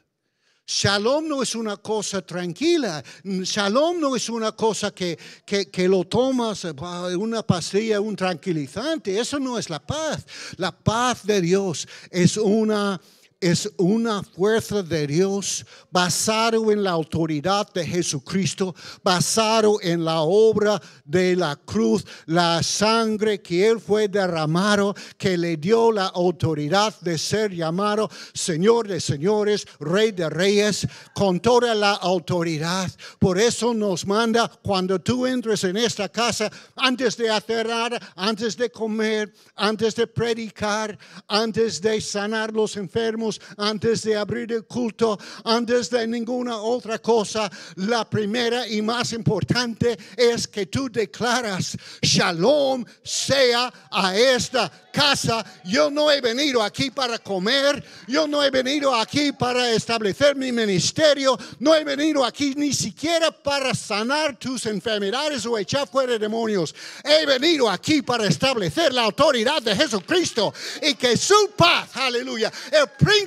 Shalom 0.73 1.27
no 1.27 1.43
es 1.43 1.53
una 1.53 1.75
cosa 1.75 2.21
tranquila. 2.21 3.03
Shalom 3.23 3.99
no 3.99 4.15
es 4.15 4.29
una 4.29 4.53
cosa 4.53 4.91
que, 4.91 5.19
que, 5.45 5.69
que, 5.69 5.87
lo 5.87 6.05
tomas, 6.05 6.63
una 6.63 7.43
pastilla, 7.43 7.99
un 7.99 8.15
tranquilizante. 8.15 9.19
Eso 9.19 9.37
no 9.37 9.57
es 9.57 9.69
la 9.69 9.79
paz. 9.79 10.25
La 10.55 10.71
paz 10.71 11.25
de 11.25 11.41
Dios 11.41 11.85
es 12.09 12.37
una 12.37 12.99
es 13.41 13.69
una 13.77 14.21
fuerza 14.21 14.83
de 14.83 15.07
Dios 15.07 15.65
basado 15.89 16.71
en 16.71 16.83
la 16.83 16.91
autoridad 16.91 17.67
de 17.73 17.85
Jesucristo, 17.85 18.75
basado 19.03 19.79
en 19.81 20.05
la 20.05 20.21
obra 20.21 20.79
de 21.03 21.35
la 21.35 21.55
cruz, 21.55 22.05
la 22.27 22.61
sangre 22.61 23.41
que 23.41 23.67
Él 23.67 23.79
fue 23.79 24.07
derramado, 24.07 24.95
que 25.17 25.37
le 25.37 25.57
dio 25.57 25.91
la 25.91 26.05
autoridad 26.05 26.93
de 27.01 27.17
ser 27.17 27.51
llamado 27.53 28.09
Señor 28.33 28.87
de 28.87 29.01
señores, 29.01 29.67
Rey 29.79 30.11
de 30.11 30.29
reyes, 30.29 30.87
con 31.15 31.39
toda 31.39 31.73
la 31.73 31.93
autoridad. 31.93 32.91
Por 33.17 33.39
eso 33.39 33.73
nos 33.73 34.05
manda 34.05 34.49
cuando 34.61 34.99
tú 34.99 35.25
entres 35.25 35.63
en 35.63 35.77
esta 35.77 36.07
casa, 36.07 36.51
antes 36.75 37.17
de 37.17 37.29
hacer 37.29 37.67
nada, 37.67 37.99
antes 38.15 38.55
de 38.55 38.69
comer, 38.69 39.33
antes 39.55 39.95
de 39.95 40.05
predicar, 40.05 40.97
antes 41.27 41.81
de 41.81 41.99
sanar 41.99 42.53
los 42.53 42.77
enfermos, 42.77 43.30
antes 43.57 44.03
de 44.03 44.15
abrir 44.17 44.51
el 44.51 44.65
culto, 44.65 45.17
antes 45.43 45.89
de 45.89 46.07
ninguna 46.07 46.57
otra 46.57 46.99
cosa, 46.99 47.49
la 47.75 48.09
primera 48.09 48.67
y 48.67 48.81
más 48.81 49.13
importante 49.13 49.97
es 50.17 50.47
que 50.47 50.65
tú 50.65 50.89
declaras, 50.89 51.77
shalom 52.01 52.83
sea 53.03 53.71
a 53.91 54.15
esta 54.15 54.71
casa. 54.91 55.45
Yo 55.65 55.89
no 55.89 56.11
he 56.11 56.21
venido 56.21 56.61
aquí 56.61 56.91
para 56.91 57.17
comer, 57.19 57.83
yo 58.07 58.27
no 58.27 58.43
he 58.43 58.49
venido 58.49 58.93
aquí 58.93 59.31
para 59.31 59.71
establecer 59.71 60.35
mi 60.35 60.51
ministerio, 60.51 61.37
no 61.59 61.75
he 61.75 61.83
venido 61.83 62.25
aquí 62.25 62.53
ni 62.55 62.73
siquiera 62.73 63.31
para 63.31 63.73
sanar 63.73 64.37
tus 64.37 64.65
enfermedades 64.65 65.45
o 65.45 65.57
echar 65.57 65.87
fuera 65.87 66.17
demonios. 66.17 66.75
He 67.03 67.25
venido 67.25 67.69
aquí 67.69 68.01
para 68.01 68.27
establecer 68.27 68.93
la 68.93 69.03
autoridad 69.03 69.61
de 69.61 69.75
Jesucristo 69.75 70.53
y 70.81 70.95
que 70.95 71.15
su 71.17 71.51
paz, 71.55 71.95
aleluya, 71.95 72.51
el 72.71 72.87
príncipe 72.89 73.20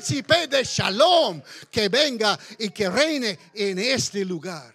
de 0.48 0.64
Shalom, 0.64 1.40
que 1.70 1.88
venga 1.88 2.38
y 2.58 2.70
que 2.70 2.88
reine 2.90 3.38
en 3.54 3.78
este 3.78 4.24
lugar. 4.24 4.74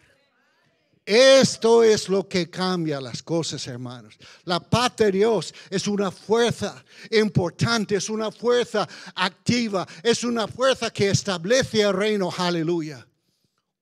Esto 1.06 1.82
es 1.84 2.08
lo 2.08 2.28
que 2.28 2.50
cambia 2.50 3.02
las 3.02 3.24
cosas, 3.24 3.66
hermanos. 3.66 4.16
La 4.44 4.60
paz 4.60 4.96
de 4.98 5.12
Dios 5.12 5.54
es 5.70 5.88
una 5.88 6.12
fuerza 6.12 6.84
importante, 7.10 7.96
es 7.96 8.10
una 8.10 8.32
fuerza 8.32 8.88
activa, 9.16 9.88
es 10.04 10.24
una 10.24 10.48
fuerza 10.48 10.92
que 10.92 11.10
establece 11.10 11.82
el 11.82 11.94
reino. 11.94 12.32
Aleluya. 12.38 13.06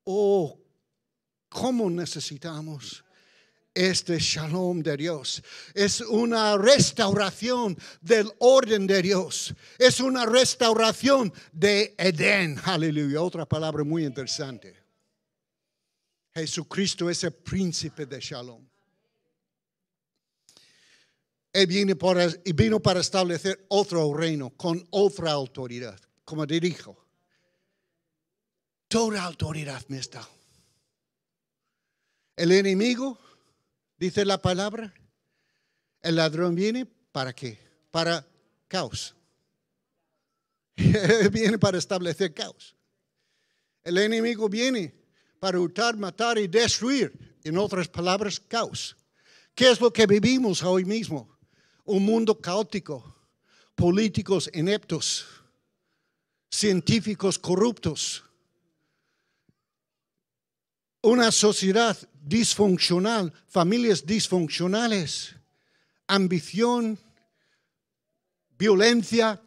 Oh, 0.05 0.57
¿cómo 1.49 1.89
necesitamos? 1.89 3.03
Este 3.77 4.17
shalom 4.17 4.81
de 4.81 4.97
Dios. 4.97 5.43
Es 5.73 6.01
una 6.01 6.57
restauración 6.57 7.77
del 8.01 8.31
orden 8.39 8.87
de 8.87 9.01
Dios. 9.03 9.53
Es 9.77 9.99
una 9.99 10.25
restauración 10.25 11.31
de 11.51 11.93
Edén. 11.97 12.59
Aleluya. 12.63 13.21
Otra 13.21 13.45
palabra 13.45 13.83
muy 13.83 14.03
interesante. 14.03 14.75
Jesucristo 16.33 17.09
es 17.09 17.23
el 17.23 17.33
príncipe 17.33 18.05
de 18.05 18.19
Shalom. 18.19 18.67
Él 21.53 21.65
viene 21.65 21.95
para, 21.95 22.27
vino 22.53 22.79
para 22.79 22.99
establecer 22.99 23.65
otro 23.69 24.13
reino 24.13 24.51
con 24.51 24.87
otra 24.91 25.31
autoridad, 25.31 25.99
como 26.23 26.45
dijo. 26.45 27.05
Toda 28.87 29.23
autoridad 29.23 29.83
me 29.87 29.97
está. 29.97 30.27
El 32.35 32.51
enemigo, 32.51 33.17
dice 33.97 34.25
la 34.25 34.41
palabra, 34.41 34.93
el 36.01 36.15
ladrón 36.15 36.55
viene 36.55 36.85
para 37.11 37.33
qué? 37.33 37.59
Para 37.91 38.25
caos. 38.67 39.15
viene 41.31 41.57
para 41.57 41.77
establecer 41.77 42.33
caos. 42.33 42.75
El 43.83 43.97
enemigo 43.97 44.47
viene 44.49 44.93
para 45.39 45.59
hurtar, 45.59 45.97
matar 45.97 46.37
y 46.37 46.47
destruir. 46.47 47.37
En 47.43 47.57
otras 47.57 47.87
palabras, 47.87 48.39
caos. 48.39 48.95
¿Qué 49.55 49.71
es 49.71 49.79
lo 49.79 49.91
que 49.91 50.05
vivimos 50.05 50.61
hoy 50.63 50.85
mismo? 50.85 51.37
Un 51.85 52.03
mundo 52.03 52.39
caótico, 52.39 53.15
políticos 53.73 54.49
ineptos, 54.53 55.25
científicos 56.49 57.39
corruptos, 57.39 58.23
una 61.07 61.31
sociedad 61.31 61.97
disfuncional, 62.21 63.31
familias 63.47 64.05
disfuncionales, 64.05 65.33
ambición, 66.05 66.99
violencia, 68.57 69.41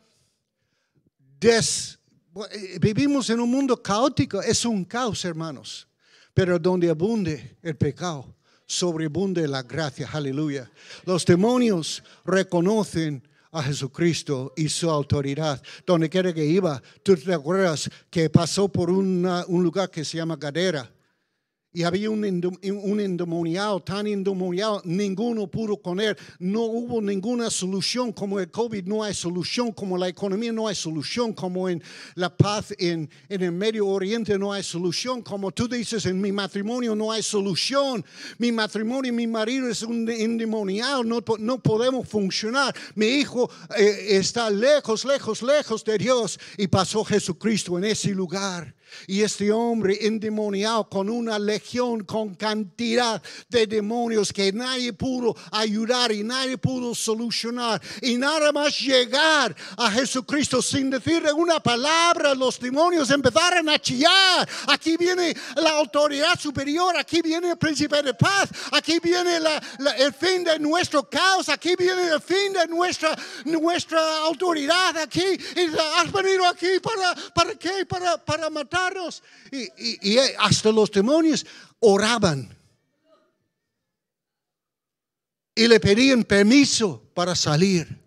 vivimos 2.80 3.28
en 3.28 3.40
un 3.40 3.50
mundo 3.50 3.82
caótico, 3.82 4.40
es 4.40 4.64
un 4.64 4.84
caos, 4.84 5.24
hermanos. 5.24 5.86
Pero 6.32 6.58
donde 6.58 6.88
abunde 6.88 7.58
el 7.62 7.76
pecado, 7.76 8.34
sobreabunde 8.64 9.46
la 9.46 9.62
gracia, 9.62 10.08
aleluya. 10.10 10.70
Los 11.04 11.26
demonios 11.26 12.02
reconocen 12.24 13.22
a 13.52 13.62
Jesucristo 13.62 14.54
y 14.56 14.68
su 14.68 14.88
autoridad. 14.88 15.62
Donde 15.84 16.08
quiera 16.08 16.32
que 16.32 16.46
iba, 16.46 16.80
tú 17.02 17.16
te 17.16 17.34
acuerdas 17.34 17.90
que 18.08 18.30
pasó 18.30 18.68
por 18.68 18.90
un 18.90 19.22
lugar 19.62 19.90
que 19.90 20.04
se 20.04 20.16
llama 20.16 20.36
Gadera 20.36 20.90
y 21.72 21.84
había 21.84 22.10
un, 22.10 22.24
endemoniado, 22.24 23.80
tan 23.80 24.08
endemoniado, 24.08 24.82
ninguno 24.84 25.46
pudo 25.46 25.76
con 25.76 26.00
él. 26.00 26.16
No 26.40 26.62
hubo 26.62 27.00
ninguna 27.00 27.48
solución 27.48 28.12
como 28.12 28.40
el 28.40 28.50
COVID, 28.50 28.84
no 28.86 29.04
hay 29.04 29.14
solución 29.14 29.70
como 29.70 29.96
la 29.96 30.08
economía, 30.08 30.52
no 30.52 30.66
hay 30.66 30.74
solución 30.74 31.32
como 31.32 31.68
en 31.68 31.80
la 32.16 32.36
paz 32.36 32.74
en, 32.76 33.08
en 33.28 33.42
el 33.42 33.52
Medio 33.52 33.86
Oriente, 33.86 34.36
no 34.36 34.52
hay 34.52 34.64
solución. 34.64 35.22
Como 35.22 35.52
tú 35.52 35.68
dices, 35.68 36.06
en 36.06 36.20
mi 36.20 36.32
matrimonio 36.32 36.96
no 36.96 37.12
hay 37.12 37.22
solución. 37.22 38.04
Mi 38.38 38.50
matrimonio, 38.50 39.12
mi 39.12 39.28
marido 39.28 39.68
es 39.68 39.82
un 39.82 40.08
endemoniado, 40.10 41.04
no, 41.04 41.22
no 41.38 41.62
podemos 41.62 42.08
funcionar. 42.08 42.74
Mi 42.96 43.06
hijo 43.06 43.48
eh, 43.78 44.16
está 44.16 44.50
lejos, 44.50 45.04
lejos, 45.04 45.40
lejos 45.40 45.84
de 45.84 45.98
Dios. 45.98 46.36
Y 46.58 46.66
pasó 46.66 47.04
Jesucristo 47.04 47.78
en 47.78 47.84
ese 47.84 48.10
lugar. 48.10 48.74
Y 49.06 49.22
este 49.22 49.52
hombre 49.52 49.98
endemoniado 50.00 50.88
con 50.88 51.08
una 51.08 51.38
legión, 51.38 52.04
con 52.04 52.34
cantidad 52.34 53.22
de 53.48 53.66
demonios 53.66 54.32
que 54.32 54.52
nadie 54.52 54.92
pudo 54.92 55.36
ayudar 55.52 56.12
y 56.12 56.22
nadie 56.22 56.58
pudo 56.58 56.94
solucionar. 56.94 57.80
Y 58.02 58.16
nada 58.16 58.52
más 58.52 58.78
llegar 58.80 59.54
a 59.76 59.90
Jesucristo 59.90 60.62
sin 60.62 60.90
decirle 60.90 61.32
una 61.32 61.60
palabra, 61.60 62.34
los 62.34 62.58
demonios 62.58 63.10
empezaron 63.10 63.68
a 63.68 63.78
chillar. 63.78 64.48
Aquí 64.66 64.96
viene 64.96 65.34
la 65.56 65.70
autoridad 65.72 66.38
superior, 66.38 66.96
aquí 66.96 67.22
viene 67.22 67.50
el 67.50 67.58
príncipe 67.58 68.02
de 68.02 68.14
paz, 68.14 68.48
aquí 68.72 68.98
viene 69.00 69.38
el 69.98 70.12
fin 70.12 70.44
de 70.44 70.58
nuestro 70.58 71.08
caos, 71.08 71.48
aquí 71.48 71.74
viene 71.78 72.08
el 72.08 72.20
fin 72.20 72.52
de 72.52 72.66
nuestra, 72.66 73.16
nuestra 73.44 74.00
autoridad. 74.24 74.96
Aquí, 74.98 75.24
y 75.56 75.60
has 75.98 76.12
venido 76.12 76.46
aquí 76.46 76.80
para, 76.82 77.14
para 77.34 77.54
qué? 77.54 77.86
Para, 77.86 78.16
para 78.18 78.50
matar 78.50 78.79
y, 79.50 80.18
hasta 80.38 80.72
los 80.72 80.90
demonios 80.90 81.46
oraban. 81.80 82.56
Y 85.54 85.66
le 85.68 85.80
pedían 85.80 86.24
permiso 86.24 87.02
para 87.14 87.34
salir. 87.34 87.98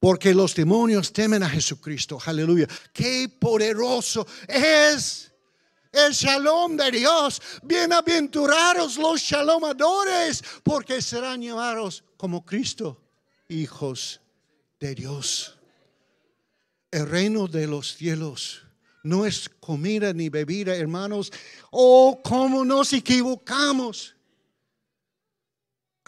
Porque 0.00 0.32
los 0.32 0.54
demonios 0.54 1.12
temen 1.12 1.42
a 1.42 1.50
Jesucristo. 1.50 2.18
Aleluya. 2.24 2.68
Qué 2.92 3.28
poderoso 3.28 4.26
es 4.46 5.32
el 5.90 6.12
shalom 6.12 6.76
de 6.76 6.90
Dios. 6.92 7.42
Bienaventurados 7.62 8.96
los 8.96 9.20
shalomadores, 9.20 10.44
porque 10.62 11.02
serán 11.02 11.42
llamados 11.42 12.04
como 12.16 12.44
Cristo, 12.44 13.02
hijos 13.48 14.20
de 14.78 14.94
Dios. 14.94 15.58
El 16.90 17.08
reino 17.08 17.48
de 17.48 17.66
los 17.66 17.96
cielos 17.96 18.67
no 19.08 19.24
es 19.24 19.48
comida 19.48 20.12
ni 20.12 20.28
bebida, 20.28 20.76
hermanos. 20.76 21.32
Oh, 21.70 22.20
cómo 22.22 22.64
nos 22.64 22.92
equivocamos. 22.92 24.14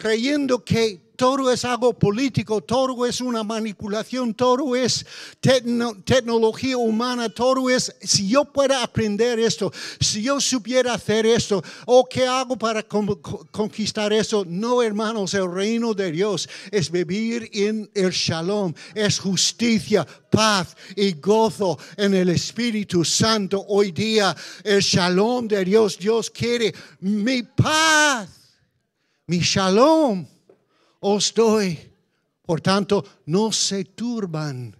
Creyendo 0.01 0.65
que 0.65 1.11
todo 1.15 1.51
es 1.51 1.63
algo 1.63 1.93
político, 1.93 2.61
todo 2.61 3.05
es 3.05 3.21
una 3.21 3.43
manipulación, 3.43 4.33
todo 4.33 4.75
es 4.75 5.05
tecno- 5.39 6.03
tecnología 6.03 6.75
humana, 6.75 7.29
todo 7.29 7.69
es, 7.69 7.95
si 8.01 8.27
yo 8.27 8.43
pueda 8.45 8.81
aprender 8.81 9.37
esto, 9.39 9.71
si 9.99 10.23
yo 10.23 10.41
supiera 10.41 10.95
hacer 10.95 11.27
esto, 11.27 11.63
o 11.85 12.03
qué 12.09 12.25
hago 12.25 12.57
para 12.57 12.81
con- 12.81 13.05
con- 13.21 13.45
conquistar 13.51 14.11
eso, 14.11 14.43
no 14.47 14.81
hermanos, 14.81 15.35
el 15.35 15.51
reino 15.53 15.93
de 15.93 16.11
Dios 16.11 16.49
es 16.71 16.89
vivir 16.89 17.47
en 17.53 17.87
el 17.93 18.09
shalom, 18.09 18.73
es 18.95 19.19
justicia, 19.19 20.07
paz 20.31 20.75
y 20.95 21.11
gozo 21.13 21.77
en 21.97 22.15
el 22.15 22.29
Espíritu 22.29 23.05
Santo. 23.05 23.63
Hoy 23.67 23.91
día 23.91 24.35
el 24.63 24.81
shalom 24.81 25.47
de 25.47 25.63
Dios, 25.65 25.99
Dios 25.99 26.31
quiere 26.31 26.73
mi 27.01 27.43
paz, 27.43 28.40
mi 29.31 29.39
shalom 29.39 30.27
os 30.99 31.33
doy. 31.33 31.79
Por 32.45 32.59
tanto, 32.59 33.05
no 33.27 33.53
se 33.53 33.85
turban 33.85 34.75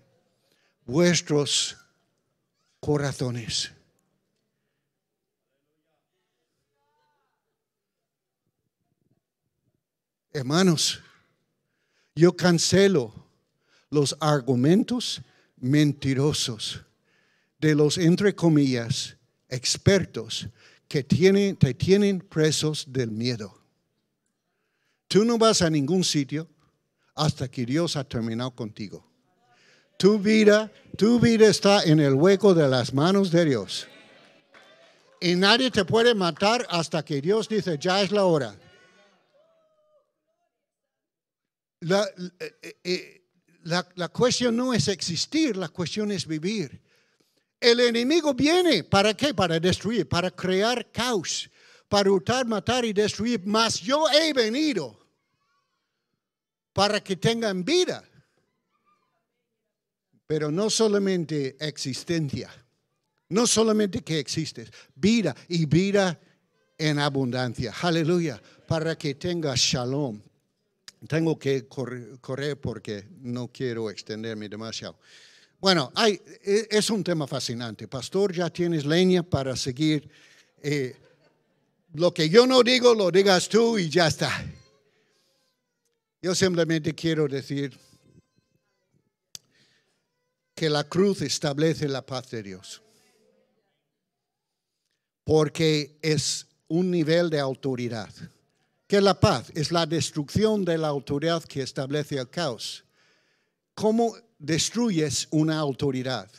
vuestros 0.85 1.77
corazones. 2.81 3.71
Hermanos, 10.33 10.99
yo 12.13 12.35
cancelo 12.35 13.13
los 13.89 14.17
argumentos 14.19 15.21
mentirosos 15.55 16.81
de 17.57 17.73
los, 17.73 17.97
entre 17.97 18.35
comillas, 18.35 19.15
expertos 19.47 20.49
que 20.89 21.03
tienen, 21.03 21.55
te 21.55 21.73
tienen 21.73 22.19
presos 22.19 22.85
del 22.91 23.11
miedo. 23.11 23.60
Tú 25.11 25.25
no 25.25 25.37
vas 25.37 25.61
a 25.61 25.69
ningún 25.69 26.05
sitio 26.05 26.47
hasta 27.15 27.51
que 27.51 27.65
Dios 27.65 27.97
ha 27.97 28.05
terminado 28.05 28.51
contigo. 28.55 29.05
Tu 29.97 30.17
vida, 30.17 30.71
tu 30.97 31.19
vida 31.19 31.49
está 31.49 31.83
en 31.83 31.99
el 31.99 32.13
hueco 32.13 32.53
de 32.53 32.65
las 32.69 32.93
manos 32.93 33.29
de 33.29 33.43
Dios. 33.43 33.89
Y 35.19 35.35
nadie 35.35 35.69
te 35.69 35.83
puede 35.83 36.15
matar 36.15 36.65
hasta 36.69 37.03
que 37.03 37.19
Dios 37.19 37.49
dice, 37.49 37.77
ya 37.77 38.01
es 38.01 38.13
la 38.13 38.23
hora. 38.23 38.57
La, 41.81 42.07
eh, 42.39 42.79
eh, 42.81 43.21
la- 43.63 43.85
la 43.95 44.07
cuestión 44.07 44.55
no 44.55 44.73
es 44.73 44.87
existir, 44.87 45.57
la 45.57 45.67
cuestión 45.67 46.13
es 46.13 46.25
vivir. 46.25 46.81
El 47.59 47.81
enemigo 47.81 48.33
viene, 48.33 48.85
¿para 48.85 49.13
qué? 49.13 49.33
Para 49.33 49.59
destruir, 49.59 50.07
para 50.07 50.31
crear 50.31 50.89
caos, 50.89 51.49
para 51.89 52.09
hurtar, 52.09 52.45
matar 52.45 52.85
y 52.85 52.93
destruir. 52.93 53.41
Mas 53.43 53.81
yo 53.81 54.09
he 54.09 54.31
venido 54.31 55.00
para 56.73 57.01
que 57.03 57.15
tengan 57.15 57.63
vida. 57.63 58.03
Pero 60.27 60.49
no 60.49 60.69
solamente 60.69 61.57
existencia, 61.59 62.49
no 63.29 63.45
solamente 63.45 64.01
que 64.01 64.19
existes, 64.19 64.71
vida 64.95 65.35
y 65.49 65.65
vida 65.65 66.19
en 66.77 66.99
abundancia. 66.99 67.73
Aleluya, 67.81 68.41
para 68.67 68.97
que 68.97 69.15
tengas 69.15 69.59
shalom. 69.59 70.21
Tengo 71.07 71.37
que 71.37 71.67
correr, 71.67 72.61
porque 72.61 73.07
no 73.21 73.47
quiero 73.47 73.89
extenderme 73.89 74.47
demasiado. 74.47 74.97
Bueno, 75.59 75.91
e- 76.05 76.67
es 76.69 76.89
un 76.89 77.03
tema 77.03 77.27
fascinante. 77.27 77.87
Pastor, 77.87 78.31
ya 78.33 78.49
tienes 78.49 78.85
leña 78.85 79.23
para 79.23 79.55
seguir. 79.55 80.09
eh, 80.63 80.95
lo 81.93 82.13
que 82.13 82.29
yo 82.29 82.47
no 82.47 82.63
digo, 82.63 82.93
lo 82.93 83.11
digas 83.11 83.49
tú 83.49 83.77
y 83.77 83.89
ya 83.89 84.07
está. 84.07 84.31
Yo 86.21 86.35
simplemente 86.35 86.93
quiero 86.93 87.27
decir 87.27 87.77
que 90.53 90.69
la 90.69 90.83
cruz 90.83 91.23
establece 91.23 91.87
la 91.87 92.05
paz 92.05 92.29
de 92.29 92.43
Dios. 92.43 92.83
Porque 95.23 95.97
es 96.03 96.45
un 96.67 96.91
nivel 96.91 97.31
de 97.31 97.39
autoridad. 97.39 98.13
Que 98.85 99.01
la 99.01 99.19
paz 99.19 99.51
es 99.55 99.71
la 99.71 99.87
destrucción 99.87 100.63
de 100.63 100.77
la 100.77 100.89
autoridad 100.89 101.43
que 101.43 101.63
establece 101.63 102.19
el 102.19 102.29
caos. 102.29 102.83
¿Cómo 103.73 104.13
destruyes 104.37 105.27
una 105.31 105.57
autoridad? 105.57 106.29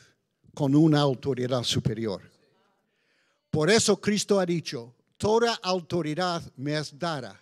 Con 0.55 0.77
una 0.77 1.01
autoridad 1.01 1.64
superior. 1.64 2.23
Por 3.51 3.68
eso 3.71 4.01
Cristo 4.01 4.38
ha 4.38 4.47
dicho, 4.47 4.95
toda 5.16 5.55
autoridad 5.62 6.42
me 6.57 6.79
es 6.79 6.97
dada 6.97 7.40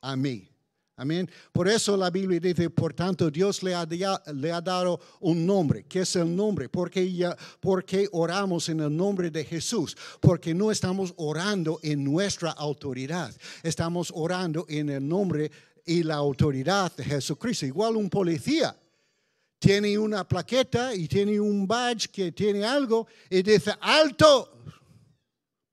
a 0.00 0.16
mí. 0.16 0.55
Amén. 0.98 1.30
Por 1.52 1.68
eso 1.68 1.94
la 1.94 2.08
Biblia 2.08 2.40
dice, 2.40 2.70
por 2.70 2.94
tanto, 2.94 3.30
Dios 3.30 3.62
le 3.62 3.74
ha, 3.74 3.86
le 4.32 4.50
ha 4.50 4.60
dado 4.62 4.98
un 5.20 5.44
nombre. 5.44 5.84
¿Qué 5.84 6.00
es 6.00 6.16
el 6.16 6.34
nombre? 6.34 6.70
Porque, 6.70 7.12
ya, 7.12 7.36
porque 7.60 8.08
oramos 8.12 8.70
en 8.70 8.80
el 8.80 8.96
nombre 8.96 9.30
de 9.30 9.44
Jesús. 9.44 9.94
Porque 10.20 10.54
no 10.54 10.70
estamos 10.70 11.12
orando 11.18 11.78
en 11.82 12.02
nuestra 12.02 12.52
autoridad. 12.52 13.34
Estamos 13.62 14.10
orando 14.14 14.64
en 14.70 14.88
el 14.88 15.06
nombre 15.06 15.50
y 15.84 16.02
la 16.02 16.14
autoridad 16.14 16.90
de 16.96 17.04
Jesucristo. 17.04 17.66
Igual 17.66 17.96
un 17.96 18.08
policía 18.08 18.74
tiene 19.58 19.98
una 19.98 20.26
plaqueta 20.26 20.94
y 20.94 21.08
tiene 21.08 21.38
un 21.38 21.66
badge 21.66 22.08
que 22.08 22.32
tiene 22.32 22.64
algo 22.64 23.06
y 23.28 23.42
dice, 23.42 23.74
alto, 23.80 24.62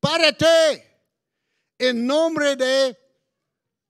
párate, 0.01 0.83
en 1.77 2.05
nombre 2.05 2.57
de 2.57 3.02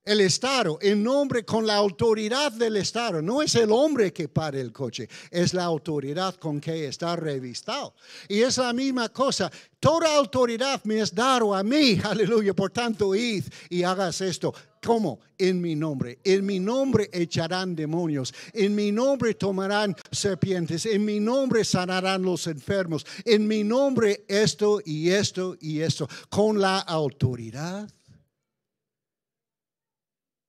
el 0.04 0.20
Estado, 0.20 0.78
en 0.82 1.02
nombre 1.02 1.44
con 1.44 1.66
la 1.66 1.76
autoridad 1.76 2.52
del 2.52 2.76
Estado. 2.76 3.22
No 3.22 3.42
es 3.42 3.54
el 3.54 3.72
hombre 3.72 4.12
que 4.12 4.28
para 4.28 4.60
el 4.60 4.72
coche, 4.72 5.08
es 5.30 5.54
la 5.54 5.64
autoridad 5.64 6.34
con 6.36 6.60
que 6.60 6.86
está 6.86 7.16
revistado. 7.16 7.94
Y 8.28 8.40
es 8.40 8.58
la 8.58 8.72
misma 8.72 9.08
cosa. 9.08 9.50
Toda 9.80 10.14
autoridad 10.16 10.82
me 10.84 11.00
es 11.00 11.14
dado 11.14 11.54
a 11.54 11.62
mí, 11.62 11.98
aleluya. 12.04 12.54
Por 12.54 12.70
tanto, 12.70 13.14
id 13.14 13.44
y 13.70 13.82
hagas 13.82 14.20
esto. 14.20 14.54
¿Cómo? 14.82 15.20
En 15.38 15.60
mi 15.60 15.74
nombre. 15.74 16.18
En 16.22 16.44
mi 16.44 16.60
nombre 16.60 17.08
echarán 17.10 17.74
demonios. 17.74 18.34
En 18.52 18.74
mi 18.74 18.92
nombre 18.92 19.34
tomarán 19.34 19.96
serpientes. 20.10 20.84
En 20.84 21.04
mi 21.04 21.20
nombre 21.20 21.64
sanarán 21.64 22.22
los 22.22 22.46
enfermos. 22.46 23.06
En 23.24 23.48
mi 23.48 23.64
nombre 23.64 24.24
esto 24.28 24.80
y 24.84 25.08
esto 25.08 25.56
y 25.60 25.80
esto. 25.80 26.06
Con 26.28 26.60
la 26.60 26.80
autoridad 26.80 27.88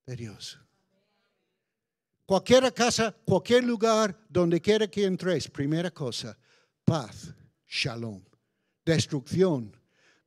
de 0.06 0.16
Dios. 0.16 0.58
Cualquier 2.24 2.72
casa, 2.72 3.14
cualquier 3.24 3.64
lugar 3.64 4.16
donde 4.28 4.60
quiera 4.60 4.88
que 4.88 5.04
entres, 5.04 5.48
primera 5.48 5.90
cosa, 5.90 6.36
paz, 6.84 7.32
shalom, 7.68 8.22
destrucción 8.84 9.76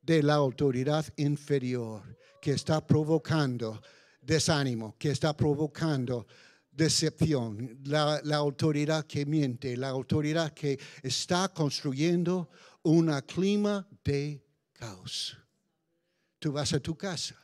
de 0.00 0.22
la 0.22 0.34
autoridad 0.34 1.04
inferior 1.16 2.16
que 2.40 2.52
está 2.52 2.86
provocando 2.86 3.82
desánimo, 4.22 4.96
que 4.98 5.10
está 5.10 5.36
provocando 5.36 6.26
decepción, 6.70 7.80
la, 7.84 8.20
la 8.24 8.36
autoridad 8.36 9.04
que 9.06 9.26
miente, 9.26 9.76
la 9.76 9.88
autoridad 9.88 10.52
que 10.52 10.78
está 11.02 11.48
construyendo 11.48 12.48
un 12.82 13.10
clima 13.26 13.86
de 14.02 14.42
caos. 14.72 15.36
Tú 16.38 16.52
vas 16.52 16.72
a 16.72 16.80
tu 16.80 16.96
casa. 16.96 17.36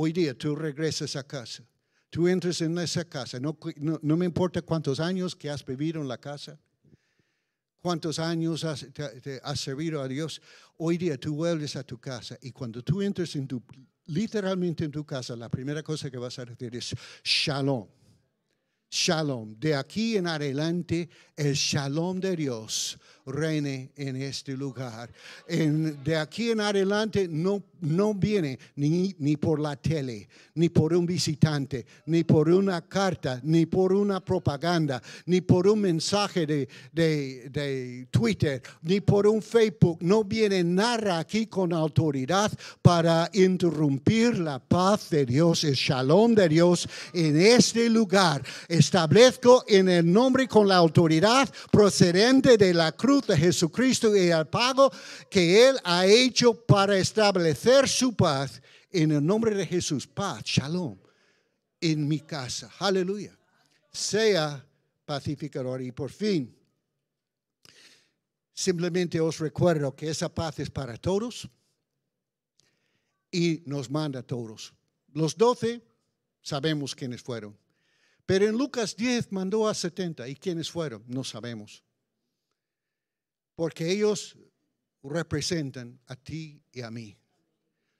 Hoy 0.00 0.12
día 0.12 0.32
tú 0.32 0.54
regresas 0.54 1.16
a 1.16 1.24
casa. 1.24 1.64
Tú 2.08 2.28
entras 2.28 2.60
en 2.60 2.78
esa 2.78 3.04
casa. 3.04 3.40
No, 3.40 3.58
me 4.00 4.26
importa 4.26 4.62
cuántos 4.62 5.00
años 5.00 5.34
que 5.34 5.50
has 5.50 5.64
vivido 5.64 6.00
en 6.00 6.06
la 6.06 6.18
casa. 6.18 6.56
Cuántos 7.82 8.20
años 8.20 8.62
has, 8.62 8.86
te 8.92 9.40
has 9.42 9.58
servido 9.58 10.00
a 10.00 10.06
Dios. 10.06 10.40
Hoy 10.76 10.98
día 10.98 11.18
tú 11.18 11.34
vuelves 11.34 11.74
a 11.74 11.82
tu 11.82 11.98
casa 11.98 12.38
y 12.40 12.52
cuando 12.52 12.80
tú 12.84 13.02
entras 13.02 13.34
en 13.34 13.48
tu, 13.48 13.60
literalmente 14.06 14.84
en 14.84 14.92
tu 14.92 15.04
casa, 15.04 15.34
la 15.34 15.48
primera 15.48 15.82
cosa 15.82 16.08
que 16.08 16.18
vas 16.18 16.38
a 16.38 16.44
decir 16.44 16.76
es 16.76 16.94
shalom. 17.24 17.88
Shalom. 18.88 19.58
De 19.58 19.74
aquí 19.74 20.16
en 20.16 20.28
adelante, 20.28 21.10
el 21.34 21.54
shalom 21.54 22.20
de 22.20 22.36
Dios 22.36 22.96
reine 23.28 23.90
en 23.96 24.16
este 24.16 24.56
lugar. 24.56 25.10
En- 25.46 26.02
de 26.02 26.16
aquí 26.16 26.50
en 26.50 26.60
adelante 26.60 27.28
no, 27.28 27.62
no 27.80 28.14
viene 28.14 28.58
ni, 28.76 29.14
ni 29.18 29.36
por 29.36 29.60
la 29.60 29.76
tele, 29.76 30.28
ni 30.54 30.68
por 30.68 30.92
un 30.94 31.06
visitante, 31.06 31.86
ni 32.06 32.24
por 32.24 32.48
una 32.48 32.80
carta, 32.82 33.40
ni 33.44 33.66
por 33.66 33.92
una 33.92 34.20
propaganda, 34.24 35.02
ni 35.26 35.40
por 35.40 35.66
un 35.68 35.80
mensaje 35.80 36.46
de, 36.46 36.68
de, 36.92 37.48
de 37.50 38.06
Twitter, 38.10 38.62
ni 38.82 39.00
por 39.00 39.26
un 39.26 39.42
Facebook. 39.42 39.98
No 40.00 40.24
viene 40.24 40.64
nada 40.64 41.18
aquí 41.18 41.46
con 41.46 41.72
autoridad 41.72 42.50
para 42.82 43.30
interrumpir 43.32 44.38
la 44.38 44.58
paz 44.58 45.10
de 45.10 45.24
Dios, 45.26 45.64
el 45.64 45.74
shalom 45.74 46.34
de 46.34 46.48
Dios 46.48 46.88
en 47.12 47.40
este 47.40 47.88
lugar. 47.88 48.42
Establezco 48.68 49.64
en 49.68 49.88
el 49.88 50.10
nombre 50.12 50.46
con 50.48 50.66
la 50.68 50.76
autoridad 50.76 51.48
procedente 51.70 52.56
de 52.56 52.74
la 52.74 52.92
cruz 52.92 53.17
de 53.26 53.36
Jesucristo 53.36 54.14
y 54.14 54.30
el 54.30 54.46
pago 54.46 54.90
que 55.30 55.68
Él 55.68 55.78
ha 55.84 56.06
hecho 56.06 56.54
para 56.54 56.96
establecer 56.98 57.88
su 57.88 58.14
paz 58.14 58.60
en 58.90 59.12
el 59.12 59.24
nombre 59.24 59.54
de 59.54 59.66
Jesús. 59.66 60.06
Paz, 60.06 60.42
shalom. 60.44 60.98
en 61.80 62.08
mi 62.08 62.20
casa. 62.20 62.70
Aleluya. 62.80 63.38
Sea 63.92 64.64
pacificador. 65.04 65.80
Y 65.80 65.92
por 65.92 66.10
fin, 66.10 66.54
simplemente 68.52 69.20
os 69.20 69.38
recuerdo 69.38 69.94
que 69.94 70.10
esa 70.10 70.28
paz 70.28 70.58
es 70.58 70.70
para 70.70 70.96
todos 70.96 71.48
y 73.30 73.62
nos 73.66 73.90
manda 73.90 74.20
a 74.20 74.22
todos. 74.22 74.74
Los 75.12 75.36
doce 75.36 75.82
sabemos 76.42 76.94
quiénes 76.94 77.22
fueron. 77.22 77.56
Pero 78.26 78.46
en 78.46 78.58
Lucas 78.58 78.94
10 78.94 79.32
mandó 79.32 79.68
a 79.68 79.74
70. 79.74 80.28
¿Y 80.28 80.36
quiénes 80.36 80.70
fueron? 80.70 81.02
No 81.06 81.24
sabemos. 81.24 81.82
Porque 83.58 83.90
ellos 83.90 84.38
representan 85.02 85.98
a 86.06 86.14
ti 86.14 86.62
y 86.70 86.80
a 86.80 86.92
mí. 86.92 87.18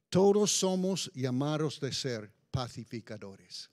Todos 0.09 0.53
somos 0.53 1.11
llamados 1.12 1.81
de 1.81 1.92
ser 1.92 2.33
pacificadores. 2.53 3.68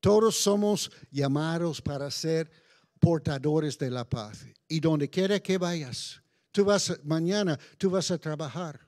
Todos 0.00 0.36
somos 0.36 0.90
llamados 1.10 1.82
para 1.82 2.10
ser 2.10 2.50
portadores 2.98 3.76
de 3.76 3.90
la 3.90 4.08
paz. 4.08 4.46
Y 4.66 4.80
donde 4.80 5.10
quiera 5.10 5.38
que 5.38 5.58
vayas, 5.58 6.22
tú 6.50 6.64
vas 6.64 6.98
mañana, 7.04 7.58
tú 7.76 7.90
vas 7.90 8.10
a 8.10 8.16
trabajar. 8.16 8.80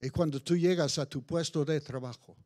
Y 0.00 0.08
cuando 0.08 0.40
tú 0.40 0.56
llegas 0.56 0.98
a 0.98 1.04
tu 1.04 1.26
puesto 1.26 1.62
de 1.62 1.82
trabajo, 1.82 2.38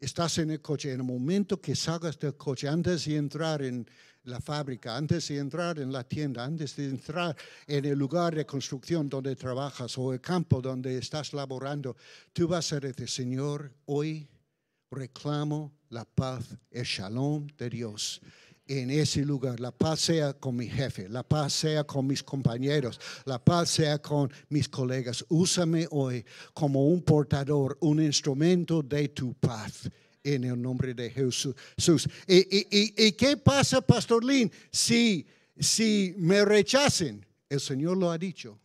estás 0.00 0.38
en 0.38 0.50
el 0.50 0.60
coche, 0.60 0.90
en 0.90 0.98
el 0.98 1.06
momento 1.06 1.60
que 1.60 1.76
salgas 1.76 2.18
del 2.18 2.36
coche, 2.36 2.66
antes 2.66 3.04
de 3.04 3.14
entrar 3.14 3.62
en 3.62 3.86
la 4.24 4.40
fábrica, 4.40 4.96
antes 4.96 5.28
de 5.28 5.38
entrar 5.38 5.78
en 5.78 5.92
la 5.92 6.04
tienda, 6.04 6.44
antes 6.44 6.76
de 6.76 6.86
entrar 6.86 7.36
en 7.66 7.84
el 7.84 7.98
lugar 7.98 8.34
de 8.34 8.46
construcción 8.46 9.08
donde 9.08 9.34
trabajas 9.36 9.98
o 9.98 10.12
el 10.12 10.20
campo 10.20 10.60
donde 10.60 10.98
estás 10.98 11.32
laborando, 11.32 11.96
tú 12.32 12.46
vas 12.46 12.72
a 12.72 12.80
decir, 12.80 13.08
Señor, 13.08 13.72
hoy 13.86 14.28
reclamo 14.90 15.72
la 15.88 16.04
paz, 16.04 16.56
el 16.70 16.84
shalom 16.84 17.46
de 17.58 17.70
Dios 17.70 18.20
en 18.66 18.90
ese 18.90 19.24
lugar. 19.24 19.60
La 19.60 19.72
paz 19.72 20.00
sea 20.00 20.32
con 20.34 20.56
mi 20.56 20.68
jefe, 20.68 21.08
la 21.08 21.22
paz 21.22 21.52
sea 21.52 21.84
con 21.84 22.06
mis 22.06 22.22
compañeros, 22.22 23.00
la 23.24 23.42
paz 23.42 23.70
sea 23.70 23.98
con 24.00 24.30
mis 24.48 24.68
colegas. 24.68 25.24
Úsame 25.28 25.86
hoy 25.90 26.24
como 26.54 26.86
un 26.86 27.02
portador, 27.02 27.76
un 27.80 28.02
instrumento 28.02 28.82
de 28.82 29.08
tu 29.08 29.34
paz. 29.34 29.90
En 30.24 30.44
el 30.44 30.60
nombre 30.60 30.94
de 30.94 31.10
Jesús. 31.10 32.08
¿Y, 32.26 33.12
qué 33.12 33.36
pasa, 33.36 33.80
Pastor 33.80 34.24
Lin, 34.24 34.50
si, 34.70 35.26
si 35.58 36.14
me 36.16 36.44
rechacen? 36.44 37.26
El 37.48 37.60
Señor 37.60 37.96
lo 37.96 38.10
ha 38.10 38.18
dicho. 38.18 38.58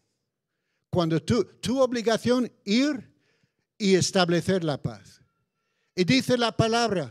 Cuando 0.90 1.22
tu, 1.22 1.44
tu 1.44 1.80
obligación 1.80 2.52
ir 2.64 3.12
y 3.78 3.96
establecer 3.96 4.64
la 4.64 4.82
paz. 4.82 5.22
Y 5.96 6.04
dice 6.04 6.38
la 6.38 6.56
palabra, 6.56 7.10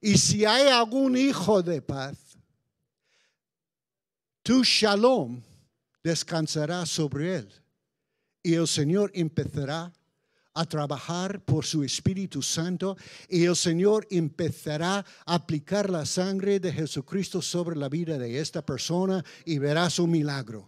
y 0.00 0.16
si 0.16 0.44
hay 0.44 0.68
algún 0.68 1.16
hijo 1.16 1.62
de 1.62 1.82
paz, 1.82 2.38
tu 4.42 4.62
shalom 4.62 5.42
descansará 6.02 6.86
sobre 6.86 7.36
él. 7.36 7.48
Y 8.42 8.54
el 8.54 8.66
Señor 8.66 9.10
empezará 9.14 9.92
a 10.58 10.66
trabajar 10.66 11.40
por 11.44 11.64
su 11.64 11.84
Espíritu 11.84 12.42
Santo 12.42 12.96
y 13.28 13.44
el 13.44 13.54
Señor 13.54 14.08
empezará 14.10 15.06
a 15.24 15.34
aplicar 15.34 15.88
la 15.88 16.04
sangre 16.04 16.58
de 16.58 16.72
Jesucristo 16.72 17.40
sobre 17.40 17.76
la 17.76 17.88
vida 17.88 18.18
de 18.18 18.40
esta 18.40 18.60
persona 18.60 19.24
y 19.44 19.58
verás 19.58 20.00
un 20.00 20.10
milagro. 20.10 20.66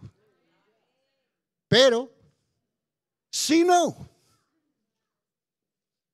Pero, 1.67 2.09
si 3.29 3.65
no, 3.65 4.09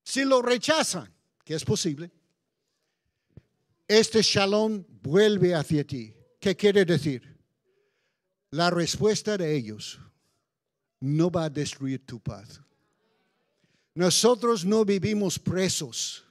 si 0.03 0.25
lo 0.25 0.41
rechazan, 0.41 1.13
que 1.43 1.53
es 1.53 1.63
posible, 1.63 2.09
este 3.87 4.23
shalom 4.23 4.83
vuelve 5.03 5.53
hacia 5.53 5.85
ti. 5.85 6.15
¿Qué 6.39 6.55
quiere 6.55 6.83
decir? 6.83 7.37
La 8.49 8.71
respuesta 8.71 9.37
de 9.37 9.55
ellos 9.55 9.99
no 10.99 11.29
va 11.29 11.45
a 11.45 11.49
destruir 11.51 12.03
tu 12.03 12.19
paz. 12.19 12.59
Nosotros 13.97 14.63
no 14.63 14.85
vivimos 14.85 15.39
presos 15.39 16.23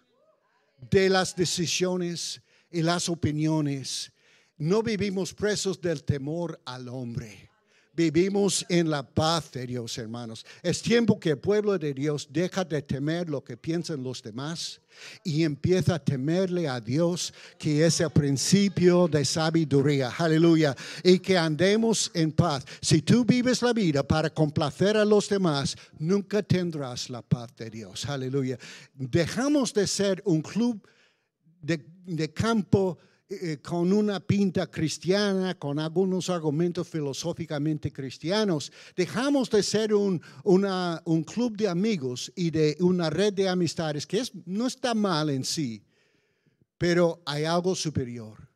de 0.88 1.10
las 1.10 1.34
decisiones 1.34 2.40
y 2.70 2.80
las 2.80 3.08
opiniones. 3.08 4.12
No 4.56 4.84
vivimos 4.84 5.34
presos 5.34 5.80
del 5.80 6.04
temor 6.04 6.62
al 6.64 6.88
hombre. 6.88 7.50
Vivimos 7.96 8.66
en 8.68 8.90
la 8.90 9.02
paz 9.02 9.50
de 9.52 9.66
Dios, 9.66 9.96
hermanos. 9.96 10.44
Es 10.62 10.82
tiempo 10.82 11.18
que 11.18 11.30
el 11.30 11.38
pueblo 11.38 11.78
de 11.78 11.94
Dios 11.94 12.28
deja 12.30 12.62
de 12.62 12.82
temer 12.82 13.30
lo 13.30 13.42
que 13.42 13.56
piensan 13.56 14.02
los 14.02 14.22
demás 14.22 14.82
y 15.24 15.44
empieza 15.44 15.94
a 15.94 15.98
temerle 15.98 16.68
a 16.68 16.78
Dios, 16.78 17.32
que 17.58 17.86
es 17.86 17.98
el 18.00 18.10
principio 18.10 19.08
de 19.08 19.24
sabiduría. 19.24 20.10
Aleluya. 20.10 20.76
Y 21.02 21.20
que 21.20 21.38
andemos 21.38 22.10
en 22.12 22.32
paz. 22.32 22.66
Si 22.82 23.00
tú 23.00 23.24
vives 23.24 23.62
la 23.62 23.72
vida 23.72 24.06
para 24.06 24.28
complacer 24.28 24.98
a 24.98 25.04
los 25.06 25.30
demás, 25.30 25.74
nunca 25.98 26.42
tendrás 26.42 27.08
la 27.08 27.22
paz 27.22 27.56
de 27.56 27.70
Dios. 27.70 28.04
Aleluya. 28.04 28.58
Dejamos 28.92 29.72
de 29.72 29.86
ser 29.86 30.22
un 30.26 30.42
club 30.42 30.86
de, 31.62 31.82
de 32.04 32.30
campo 32.30 32.98
eh, 33.28 33.58
con 33.60 33.92
una 33.92 34.20
pinta 34.20 34.68
cristiana, 34.68 35.58
con 35.58 35.80
algunos 35.80 36.30
argumentos 36.30 36.86
filosóficamente 36.86 37.92
cristianos. 37.92 38.70
Dejamos 38.94 39.50
de 39.50 39.64
ser 39.64 39.92
un, 39.94 40.22
un 40.44 41.24
club 41.24 41.56
de 41.56 41.66
amigos 41.66 42.32
y 42.36 42.52
de 42.52 42.76
una 42.78 43.10
red 43.10 43.32
de 43.32 43.48
amistades 43.48 44.06
que 44.06 44.20
es, 44.20 44.32
no 44.44 44.68
está 44.68 44.94
mal 44.94 45.30
en 45.30 45.44
sí, 45.44 45.82
pero 46.78 47.20
hay 47.26 47.42
algo 47.42 47.74
superior, 47.74 48.48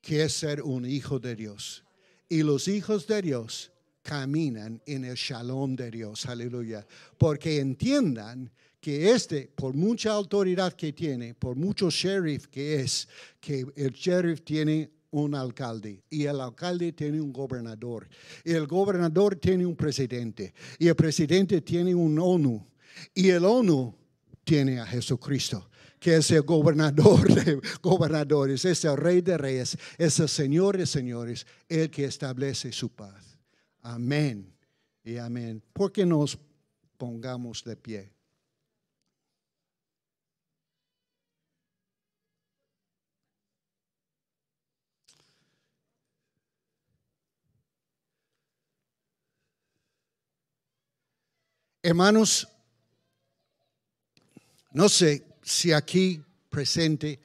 que 0.00 0.24
es 0.24 0.32
ser 0.32 0.62
un 0.62 0.84
hijo 0.84 1.20
de 1.20 1.36
Dios. 1.36 1.84
Y 2.28 2.42
los 2.42 2.66
hijos 2.66 3.06
de 3.06 3.22
Dios 3.22 3.70
caminan 4.02 4.82
en 4.86 5.04
el 5.04 5.14
shalom 5.14 5.76
de 5.76 5.92
Dios, 5.92 6.26
aleluya, 6.26 6.84
porque 7.18 7.60
entiendan 7.60 8.50
que 8.86 9.10
este, 9.10 9.50
por 9.52 9.74
mucha 9.74 10.12
autoridad 10.12 10.72
que 10.74 10.92
tiene, 10.92 11.34
por 11.34 11.56
mucho 11.56 11.90
sheriff 11.90 12.46
que 12.46 12.76
es, 12.76 13.08
que 13.40 13.66
el 13.74 13.90
sheriff 13.90 14.42
tiene 14.42 14.88
un 15.10 15.34
alcalde 15.34 16.04
y 16.08 16.22
el 16.26 16.40
alcalde 16.40 16.92
tiene 16.92 17.20
un 17.20 17.32
gobernador 17.32 18.08
y 18.44 18.52
el 18.52 18.68
gobernador 18.68 19.34
tiene 19.34 19.66
un 19.66 19.74
presidente 19.74 20.54
y 20.78 20.86
el 20.86 20.94
presidente 20.94 21.62
tiene 21.62 21.96
un 21.96 22.16
ONU 22.16 22.64
y 23.12 23.30
el 23.30 23.44
ONU 23.44 23.92
tiene 24.44 24.78
a 24.78 24.86
Jesucristo 24.86 25.68
que 25.98 26.18
es 26.18 26.30
el 26.30 26.42
gobernador 26.42 27.26
de 27.34 27.60
gobernadores, 27.82 28.64
es 28.64 28.84
el 28.84 28.96
rey 28.96 29.20
de 29.20 29.36
reyes, 29.36 29.76
es 29.98 30.20
el 30.20 30.28
señor 30.28 30.76
de 30.76 30.86
señores, 30.86 31.44
el 31.68 31.90
que 31.90 32.04
establece 32.04 32.70
su 32.70 32.90
paz. 32.90 33.36
Amén 33.82 34.54
y 35.02 35.16
amén. 35.16 35.60
¿Por 35.72 35.90
qué 35.90 36.06
nos 36.06 36.38
pongamos 36.96 37.64
de 37.64 37.74
pie? 37.74 38.15
Hermanos, 51.88 52.48
no 54.72 54.88
sé 54.88 55.24
si 55.40 55.70
aquí 55.70 56.20
presente, 56.48 57.20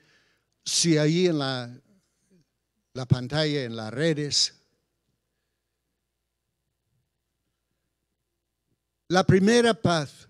si 0.63 0.99
ahí 0.99 1.25
en 1.25 1.39
la, 1.39 1.81
la 2.93 3.07
pantalla, 3.07 3.63
en 3.63 3.75
las 3.75 3.91
redes, 3.91 4.53
la 9.07 9.23
primera 9.25 9.73
paz 9.73 10.27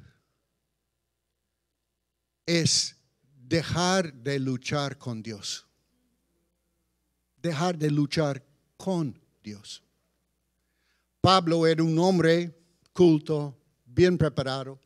es 2.45 2.95
dejar 3.35 4.13
de 4.13 4.39
luchar 4.39 4.97
con 4.97 5.21
Dios. 5.21 5.67
Dejar 7.35 7.77
de 7.77 7.91
luchar 7.91 8.41
con 8.77 9.19
Dios. 9.43 9.83
Pablo 11.19 11.67
era 11.67 11.83
un 11.83 11.99
hombre 11.99 12.57
culto, 12.93 13.60
bien 13.93 14.17
preparado, 14.17 14.79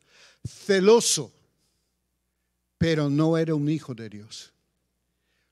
celoso, 0.46 1.32
pero 2.78 3.08
no 3.08 3.36
era 3.36 3.54
un 3.54 3.68
hijo 3.68 3.94
de 3.94 4.08
Dios. 4.08 4.52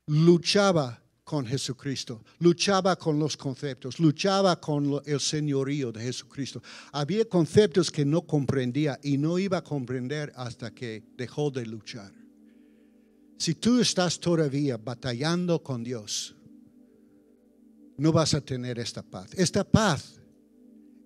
Luchaba 0.07 1.01
con 1.23 1.45
Jesucristo, 1.45 2.23
luchaba 2.39 2.95
con 2.95 3.17
los 3.17 3.35
conceptos, 3.35 3.99
luchaba 3.99 4.61
con 4.61 5.01
el 5.05 5.19
señorío 5.19 5.91
de 5.91 6.01
Jesucristo. 6.01 6.61
Había 6.91 7.25
conceptos 7.25 7.89
que 7.89 8.05
no 8.05 8.21
comprendía 8.21 8.99
y 9.01 9.17
no 9.17 9.39
iba 9.39 9.57
a 9.57 9.63
comprender 9.63 10.31
hasta 10.35 10.71
que 10.71 11.03
dejó 11.17 11.49
de 11.49 11.65
luchar. 11.65 12.13
Si 13.37 13.55
tú 13.55 13.79
estás 13.81 14.19
todavía 14.19 14.77
batallando 14.77 15.61
con 15.61 15.83
Dios, 15.83 16.35
no 17.97 18.11
vas 18.11 18.33
a 18.33 18.41
tener 18.41 18.77
esta 18.77 19.01
paz. 19.01 19.31
Esta 19.33 19.63
paz 19.63 20.19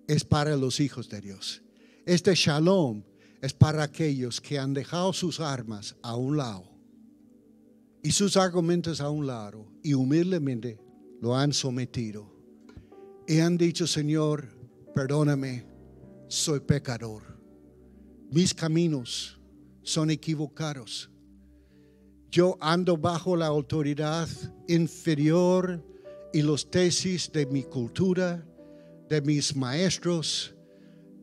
es 0.06 0.24
para 0.24 0.56
los 0.56 0.80
hijos 0.80 1.08
de 1.08 1.20
Dios. 1.20 1.62
Este 2.10 2.34
shalom 2.34 3.04
es 3.40 3.52
para 3.52 3.84
aquellos 3.84 4.40
que 4.40 4.58
han 4.58 4.74
dejado 4.74 5.12
sus 5.12 5.38
armas 5.38 5.94
a 6.02 6.16
un 6.16 6.36
lado 6.36 6.64
y 8.02 8.10
sus 8.10 8.36
argumentos 8.36 9.00
a 9.00 9.10
un 9.10 9.28
lado 9.28 9.68
y 9.80 9.94
humildemente 9.94 10.80
lo 11.20 11.36
han 11.36 11.52
sometido. 11.52 12.28
Y 13.28 13.38
han 13.38 13.56
dicho, 13.56 13.86
Señor, 13.86 14.48
perdóname, 14.92 15.64
soy 16.26 16.58
pecador. 16.58 17.22
Mis 18.32 18.54
caminos 18.54 19.38
son 19.84 20.10
equivocados. 20.10 21.08
Yo 22.28 22.58
ando 22.60 22.96
bajo 22.96 23.36
la 23.36 23.46
autoridad 23.46 24.28
inferior 24.66 25.80
y 26.32 26.42
los 26.42 26.72
tesis 26.72 27.30
de 27.30 27.46
mi 27.46 27.62
cultura, 27.62 28.44
de 29.08 29.22
mis 29.22 29.54
maestros, 29.54 30.56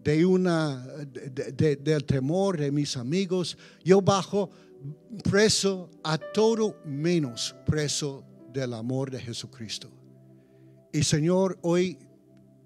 de 0.08 0.26
una, 0.26 0.86
del 0.86 2.06
temor 2.06 2.58
de 2.58 2.72
mis 2.72 2.96
amigos. 2.96 3.58
Yo 3.84 4.02
bajo 4.02 4.50
preso 5.30 5.90
a 6.02 6.18
todo 6.18 6.78
menos 6.86 7.54
preso 7.66 8.24
del 8.54 8.74
amor 8.74 9.12
de 9.12 9.20
Jesucristo. 9.20 9.90
Y 10.94 11.04
Señor, 11.04 11.60
hoy 11.62 11.98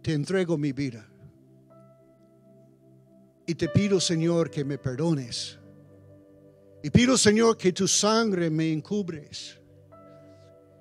te 0.03 0.13
entrego 0.13 0.55
mi 0.55 0.71
vida. 0.71 1.03
Y 3.47 3.55
te 3.55 3.69
pido, 3.69 3.99
Señor, 3.99 4.51
que 4.51 4.63
me 4.63 4.77
perdones. 4.77 5.57
Y 6.83 6.91
pido, 6.91 7.17
Señor, 7.17 7.57
que 7.57 7.73
tu 7.73 7.87
sangre 7.87 8.51
me 8.51 8.71
encubres. 8.71 9.57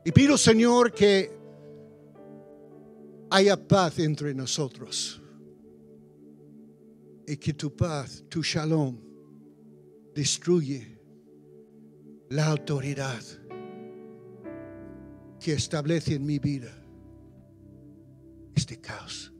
Y 0.04 0.12
pido, 0.12 0.36
Señor, 0.36 0.92
que 0.92 1.30
haya 3.30 3.56
paz 3.56 3.98
entre 3.98 4.34
nosotros. 4.34 5.19
Y 7.30 7.36
que 7.36 7.54
tu 7.54 7.70
paz, 7.76 8.24
tu 8.28 8.42
shalom, 8.42 8.98
destruye 10.12 11.00
la 12.28 12.48
autoridad 12.48 13.22
que 15.38 15.52
establece 15.52 16.16
en 16.16 16.26
mi 16.26 16.40
vida 16.40 16.72
este 18.52 18.80
caos 18.80 19.32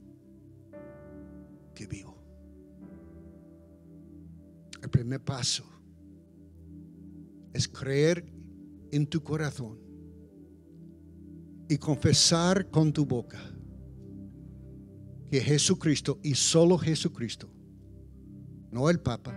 que 1.75 1.89
vivo. 1.89 2.17
El 4.81 4.89
primer 4.89 5.25
paso 5.25 5.65
es 7.53 7.67
creer 7.67 8.25
en 8.93 9.05
tu 9.09 9.21
corazón 9.21 9.81
y 11.69 11.77
confesar 11.77 12.71
con 12.71 12.93
tu 12.93 13.05
boca 13.05 13.41
que 15.29 15.41
Jesucristo 15.41 16.21
y 16.23 16.37
solo 16.37 16.79
Jesucristo, 16.79 17.53
no 18.71 18.89
el 18.89 19.01
Papa, 19.01 19.35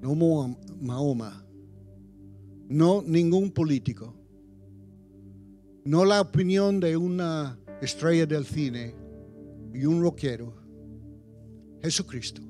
no 0.00 0.14
Mahoma, 0.80 1.44
no 2.68 3.02
ningún 3.02 3.50
político, 3.50 4.14
no 5.84 6.04
la 6.04 6.20
opinión 6.20 6.80
de 6.80 6.96
una 6.96 7.58
estrella 7.80 8.26
del 8.26 8.44
cine 8.44 8.94
y 9.72 9.84
un 9.84 10.02
rockero, 10.02 10.54
Jesucristo 11.82 12.42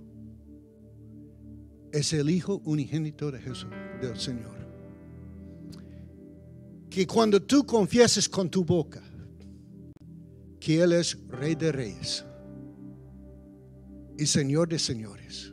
es 1.93 2.13
el 2.13 2.29
Hijo 2.29 2.61
unigénito 2.65 3.31
de 3.31 3.39
Jesús, 3.41 3.71
del 4.01 4.19
Señor. 4.19 4.53
Que 6.91 7.07
cuando 7.07 7.41
tú 7.41 7.65
confieses 7.65 8.29
con 8.29 8.51
tu 8.51 8.65
boca, 8.65 9.03
que 10.59 10.83
Él 10.83 10.93
es 10.93 11.17
Rey 11.29 11.55
de 11.55 11.71
Reyes 11.71 12.25
y 14.19 14.27
Señor 14.27 14.69
de 14.69 14.79
Señores. 14.79 15.53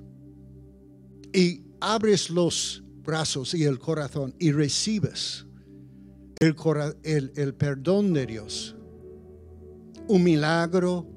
Y 1.33 1.63
abres 1.79 2.29
los 2.29 2.83
brazos 3.03 3.53
y 3.53 3.63
el 3.63 3.79
corazón 3.79 4.35
y 4.39 4.51
recibes 4.51 5.45
el, 6.39 7.31
el, 7.35 7.53
perdón 7.53 8.13
de 8.13 8.25
Dios. 8.25 8.75
Un 10.07 10.23
milagro, 10.23 11.07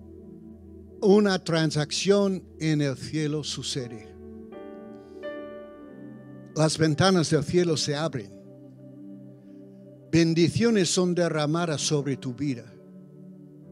una 1.01 1.43
transacción 1.43 2.45
en 2.61 2.83
el 2.83 2.97
cielo 2.97 3.43
sucede. 3.43 4.15
Las 6.55 6.79
ventanas 6.79 7.31
del 7.31 7.43
cielo 7.43 7.77
se 7.77 7.97
abren. 7.97 8.33
Bendiciones 10.13 10.91
son 10.91 11.15
derramadas 11.15 11.81
sobre 11.81 12.17
tu 12.17 12.35
vida 12.35 12.73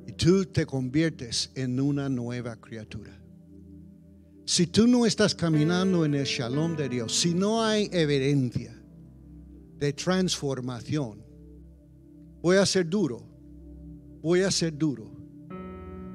y 0.06 0.12
tú 0.12 0.44
te 0.46 0.66
conviertes 0.66 1.52
en 1.54 1.78
una 1.78 2.08
nueva 2.08 2.56
criatura. 2.56 3.21
Si 4.44 4.66
tú 4.66 4.88
no 4.88 5.06
estás 5.06 5.34
caminando 5.34 6.04
en 6.04 6.14
el 6.14 6.24
shalom 6.24 6.76
de 6.76 6.88
Dios, 6.88 7.14
si 7.14 7.32
no 7.32 7.62
hay 7.62 7.88
evidencia 7.92 8.76
de 9.78 9.92
transformación, 9.92 11.24
voy 12.40 12.56
a 12.56 12.66
ser 12.66 12.88
duro, 12.88 13.24
voy 14.20 14.42
a 14.42 14.50
ser 14.50 14.76
duro. 14.76 15.10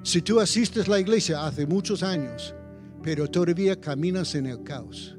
Si 0.04 0.22
tú 0.22 0.42
asistes 0.42 0.88
a 0.88 0.92
la 0.92 1.00
iglesia 1.00 1.46
hace 1.46 1.66
muchos 1.66 2.04
años, 2.04 2.54
pero 3.02 3.30
todavía 3.30 3.80
caminas 3.80 4.36
en 4.36 4.48
el 4.48 4.62
caos, 4.62 5.18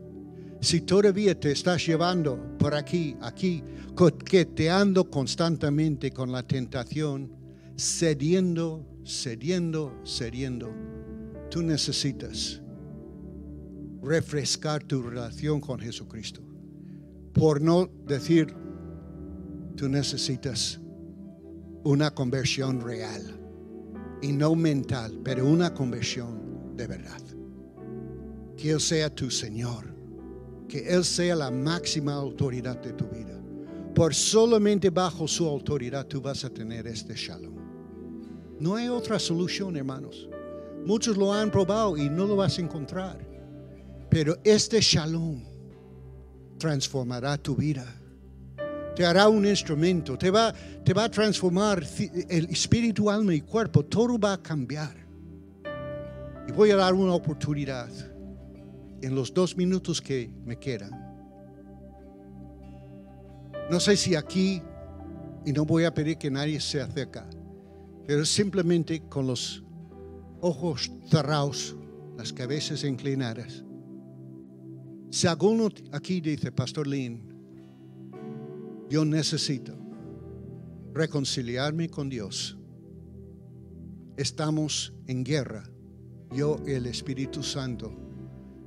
si 0.60 0.82
todavía 0.82 1.38
te 1.38 1.52
estás 1.52 1.86
llevando 1.86 2.58
por 2.58 2.74
aquí, 2.74 3.16
aquí, 3.22 3.62
coqueteando 3.94 5.08
constantemente 5.08 6.10
con 6.10 6.30
la 6.30 6.42
tentación, 6.42 7.32
cediendo, 7.76 8.84
cediendo, 9.04 9.94
cediendo. 10.04 10.70
Tú 11.50 11.62
necesitas 11.62 12.60
refrescar 14.02 14.82
tu 14.84 15.02
relación 15.02 15.60
con 15.60 15.78
Jesucristo. 15.78 16.40
Por 17.32 17.60
no 17.60 17.88
decir, 18.06 18.54
tú 19.76 19.88
necesitas 19.88 20.80
una 21.84 22.10
conversión 22.10 22.80
real 22.80 23.22
y 24.20 24.32
no 24.32 24.54
mental, 24.54 25.20
pero 25.22 25.46
una 25.46 25.72
conversión 25.72 26.76
de 26.76 26.86
verdad. 26.86 27.20
Que 28.56 28.72
Él 28.72 28.80
sea 28.80 29.14
tu 29.14 29.30
Señor, 29.30 29.84
que 30.68 30.88
Él 30.88 31.04
sea 31.04 31.36
la 31.36 31.50
máxima 31.50 32.14
autoridad 32.14 32.80
de 32.82 32.92
tu 32.92 33.06
vida. 33.06 33.40
Por 33.94 34.14
solamente 34.14 34.90
bajo 34.90 35.26
su 35.26 35.46
autoridad 35.46 36.06
tú 36.06 36.20
vas 36.20 36.44
a 36.44 36.50
tener 36.50 36.86
este 36.86 37.14
shalom. 37.14 37.54
No 38.60 38.74
hay 38.74 38.88
otra 38.88 39.18
solución, 39.18 39.76
hermanos. 39.76 40.28
Muchos 40.84 41.16
lo 41.16 41.32
han 41.32 41.50
probado 41.50 41.96
y 41.96 42.08
no 42.08 42.26
lo 42.26 42.36
vas 42.36 42.58
a 42.58 42.62
encontrar. 42.62 43.37
Pero 44.10 44.36
este 44.44 44.80
shalom 44.80 45.42
transformará 46.58 47.36
tu 47.36 47.54
vida. 47.54 47.84
Te 48.96 49.06
hará 49.06 49.28
un 49.28 49.46
instrumento, 49.46 50.18
te 50.18 50.30
va, 50.30 50.52
te 50.84 50.92
va 50.92 51.04
a 51.04 51.10
transformar 51.10 51.84
el 52.28 52.46
espíritu, 52.46 53.08
alma 53.10 53.34
y 53.34 53.42
cuerpo. 53.42 53.84
Todo 53.84 54.18
va 54.18 54.32
a 54.34 54.42
cambiar. 54.42 54.96
Y 56.48 56.52
voy 56.52 56.70
a 56.70 56.76
dar 56.76 56.94
una 56.94 57.14
oportunidad 57.14 57.90
en 59.00 59.14
los 59.14 59.32
dos 59.32 59.56
minutos 59.56 60.00
que 60.00 60.30
me 60.44 60.58
quedan. 60.58 60.90
No 63.70 63.78
sé 63.78 63.96
si 63.96 64.14
aquí, 64.14 64.62
y 65.44 65.52
no 65.52 65.64
voy 65.64 65.84
a 65.84 65.92
pedir 65.92 66.16
que 66.16 66.30
nadie 66.30 66.58
se 66.58 66.80
acerque 66.80 67.20
pero 68.08 68.24
simplemente 68.24 69.02
con 69.02 69.26
los 69.26 69.62
ojos 70.40 70.90
cerrados, 71.10 71.76
las 72.16 72.32
cabezas 72.32 72.82
inclinadas. 72.82 73.62
Alguno 75.28 75.68
aquí 75.92 76.20
dice, 76.20 76.52
Pastor 76.52 76.86
Lin, 76.86 77.22
yo 78.88 79.04
necesito 79.04 79.74
reconciliarme 80.92 81.88
con 81.88 82.08
Dios. 82.08 82.56
Estamos 84.16 84.92
en 85.06 85.24
guerra. 85.24 85.68
Yo 86.34 86.58
el 86.66 86.86
Espíritu 86.86 87.42
Santo 87.42 87.92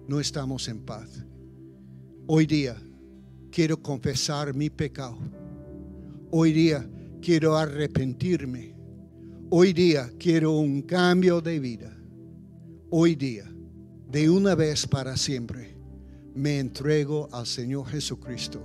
no 0.07 0.19
estamos 0.19 0.67
en 0.67 0.83
paz. 0.83 1.25
Hoy 2.27 2.45
día 2.45 2.75
quiero 3.51 3.81
confesar 3.81 4.53
mi 4.53 4.69
pecado. 4.69 5.17
Hoy 6.31 6.53
día 6.53 6.89
quiero 7.21 7.57
arrepentirme 7.57 8.71
Hoy 9.53 9.73
día 9.73 10.09
quiero 10.17 10.53
un 10.53 10.81
cambio 10.81 11.41
de 11.41 11.59
vida. 11.59 11.93
Hoy 12.89 13.15
día, 13.15 13.53
de 14.09 14.29
una 14.29 14.55
vez 14.55 14.87
para 14.87 15.17
siempre, 15.17 15.75
me 16.33 16.59
entrego 16.59 17.27
al 17.31 17.45
Señor 17.45 17.87
Jesucristo 17.87 18.61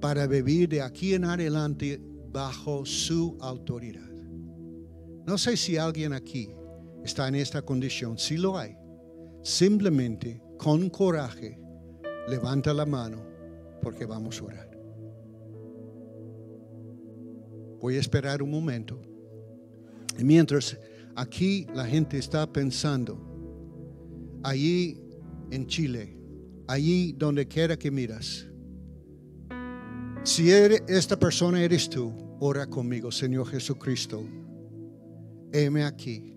para 0.00 0.26
vivir 0.26 0.68
de 0.68 0.82
aquí 0.82 1.14
en 1.14 1.24
adelante 1.24 2.00
bajo 2.30 2.84
su 2.84 3.36
autoridad. 3.40 4.10
No 5.26 5.38
sé 5.38 5.56
si 5.56 5.78
alguien 5.78 6.12
aquí 6.12 6.50
está 7.04 7.28
en 7.28 7.36
esta 7.36 7.62
condición. 7.62 8.18
Si 8.18 8.36
lo 8.36 8.58
hay, 8.58 8.76
simplemente 9.42 10.42
con 10.58 10.90
coraje 10.90 11.58
levanta 12.28 12.74
la 12.74 12.84
mano 12.84 13.24
porque 13.80 14.04
vamos 14.04 14.40
a 14.40 14.44
orar. 14.44 14.70
Voy 17.80 17.96
a 17.96 18.00
esperar 18.00 18.42
un 18.42 18.50
momento. 18.50 19.00
Y 20.18 20.24
mientras 20.24 20.78
aquí 21.16 21.66
la 21.74 21.86
gente 21.86 22.18
está 22.18 22.50
pensando, 22.50 23.18
allí 24.42 25.00
en 25.50 25.66
Chile, 25.66 26.16
allí 26.66 27.12
donde 27.12 27.46
quiera 27.46 27.76
que 27.76 27.90
miras, 27.90 28.46
Si 30.26 30.50
eres- 30.50 30.82
esta 30.88 31.18
persona 31.18 31.62
eres 31.62 31.90
tú, 31.90 32.10
ora 32.40 32.66
conmigo, 32.66 33.12
Señor 33.12 33.46
Jesucristo. 33.46 34.22
Heme 35.52 35.84
aquí. 35.84 36.34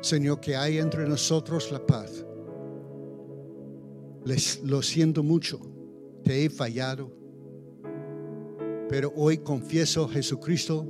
Señor, 0.00 0.40
que 0.40 0.56
hay 0.56 0.78
entre 0.78 1.08
nosotros 1.08 1.70
la 1.70 1.78
paz. 1.86 2.26
Les, 4.24 4.60
lo 4.64 4.82
siento 4.82 5.22
mucho, 5.22 5.60
te 6.24 6.44
he 6.44 6.50
fallado. 6.50 7.12
Pero 8.88 9.12
hoy 9.14 9.38
confieso 9.38 10.08
Jesucristo, 10.08 10.84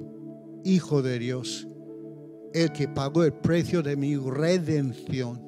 Hijo 0.65 1.03
de 1.03 1.19
Dios, 1.19 1.69
el 2.55 2.73
que 2.73 2.89
pagó 2.89 3.23
el 3.23 3.35
precio 3.35 3.83
de 3.83 3.97
mi 3.97 4.17
redención. 4.17 5.46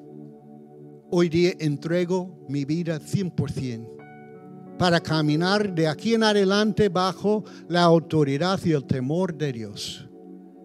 Hoy 1.11 1.30
día 1.30 1.52
entrego 1.59 2.44
mi 2.48 2.66
vida 2.66 3.00
100% 3.00 4.76
para 4.78 5.00
caminar 5.00 5.74
de 5.74 5.88
aquí 5.88 6.12
en 6.12 6.22
adelante 6.22 6.90
bajo 6.90 7.44
la 7.66 7.82
autoridad 7.82 8.61
y 8.64 8.72
el 8.72 8.84
temor 8.84 9.34
de 9.34 9.52
Dios. 9.52 10.06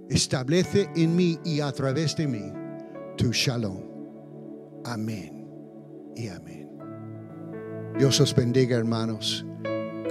Establece 0.10 0.90
en 0.98 1.16
mí 1.16 1.40
y 1.46 1.62
a 1.62 1.72
través 1.72 2.16
de 2.18 2.28
mí 2.28 2.52
tu 3.16 3.32
shalom. 3.32 3.80
Amén 4.84 5.48
y 6.16 6.28
amén. 6.28 6.70
Dios 7.98 8.20
os 8.20 8.36
bendiga, 8.36 8.76
hermanos. 8.76 9.46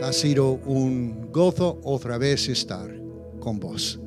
Ha 0.03 0.13
sido 0.15 0.53
un 0.65 1.31
gozo 1.31 1.79
otra 1.85 2.17
vez 2.17 2.49
estar 2.49 2.91
con 3.39 3.61
vos. 3.61 4.02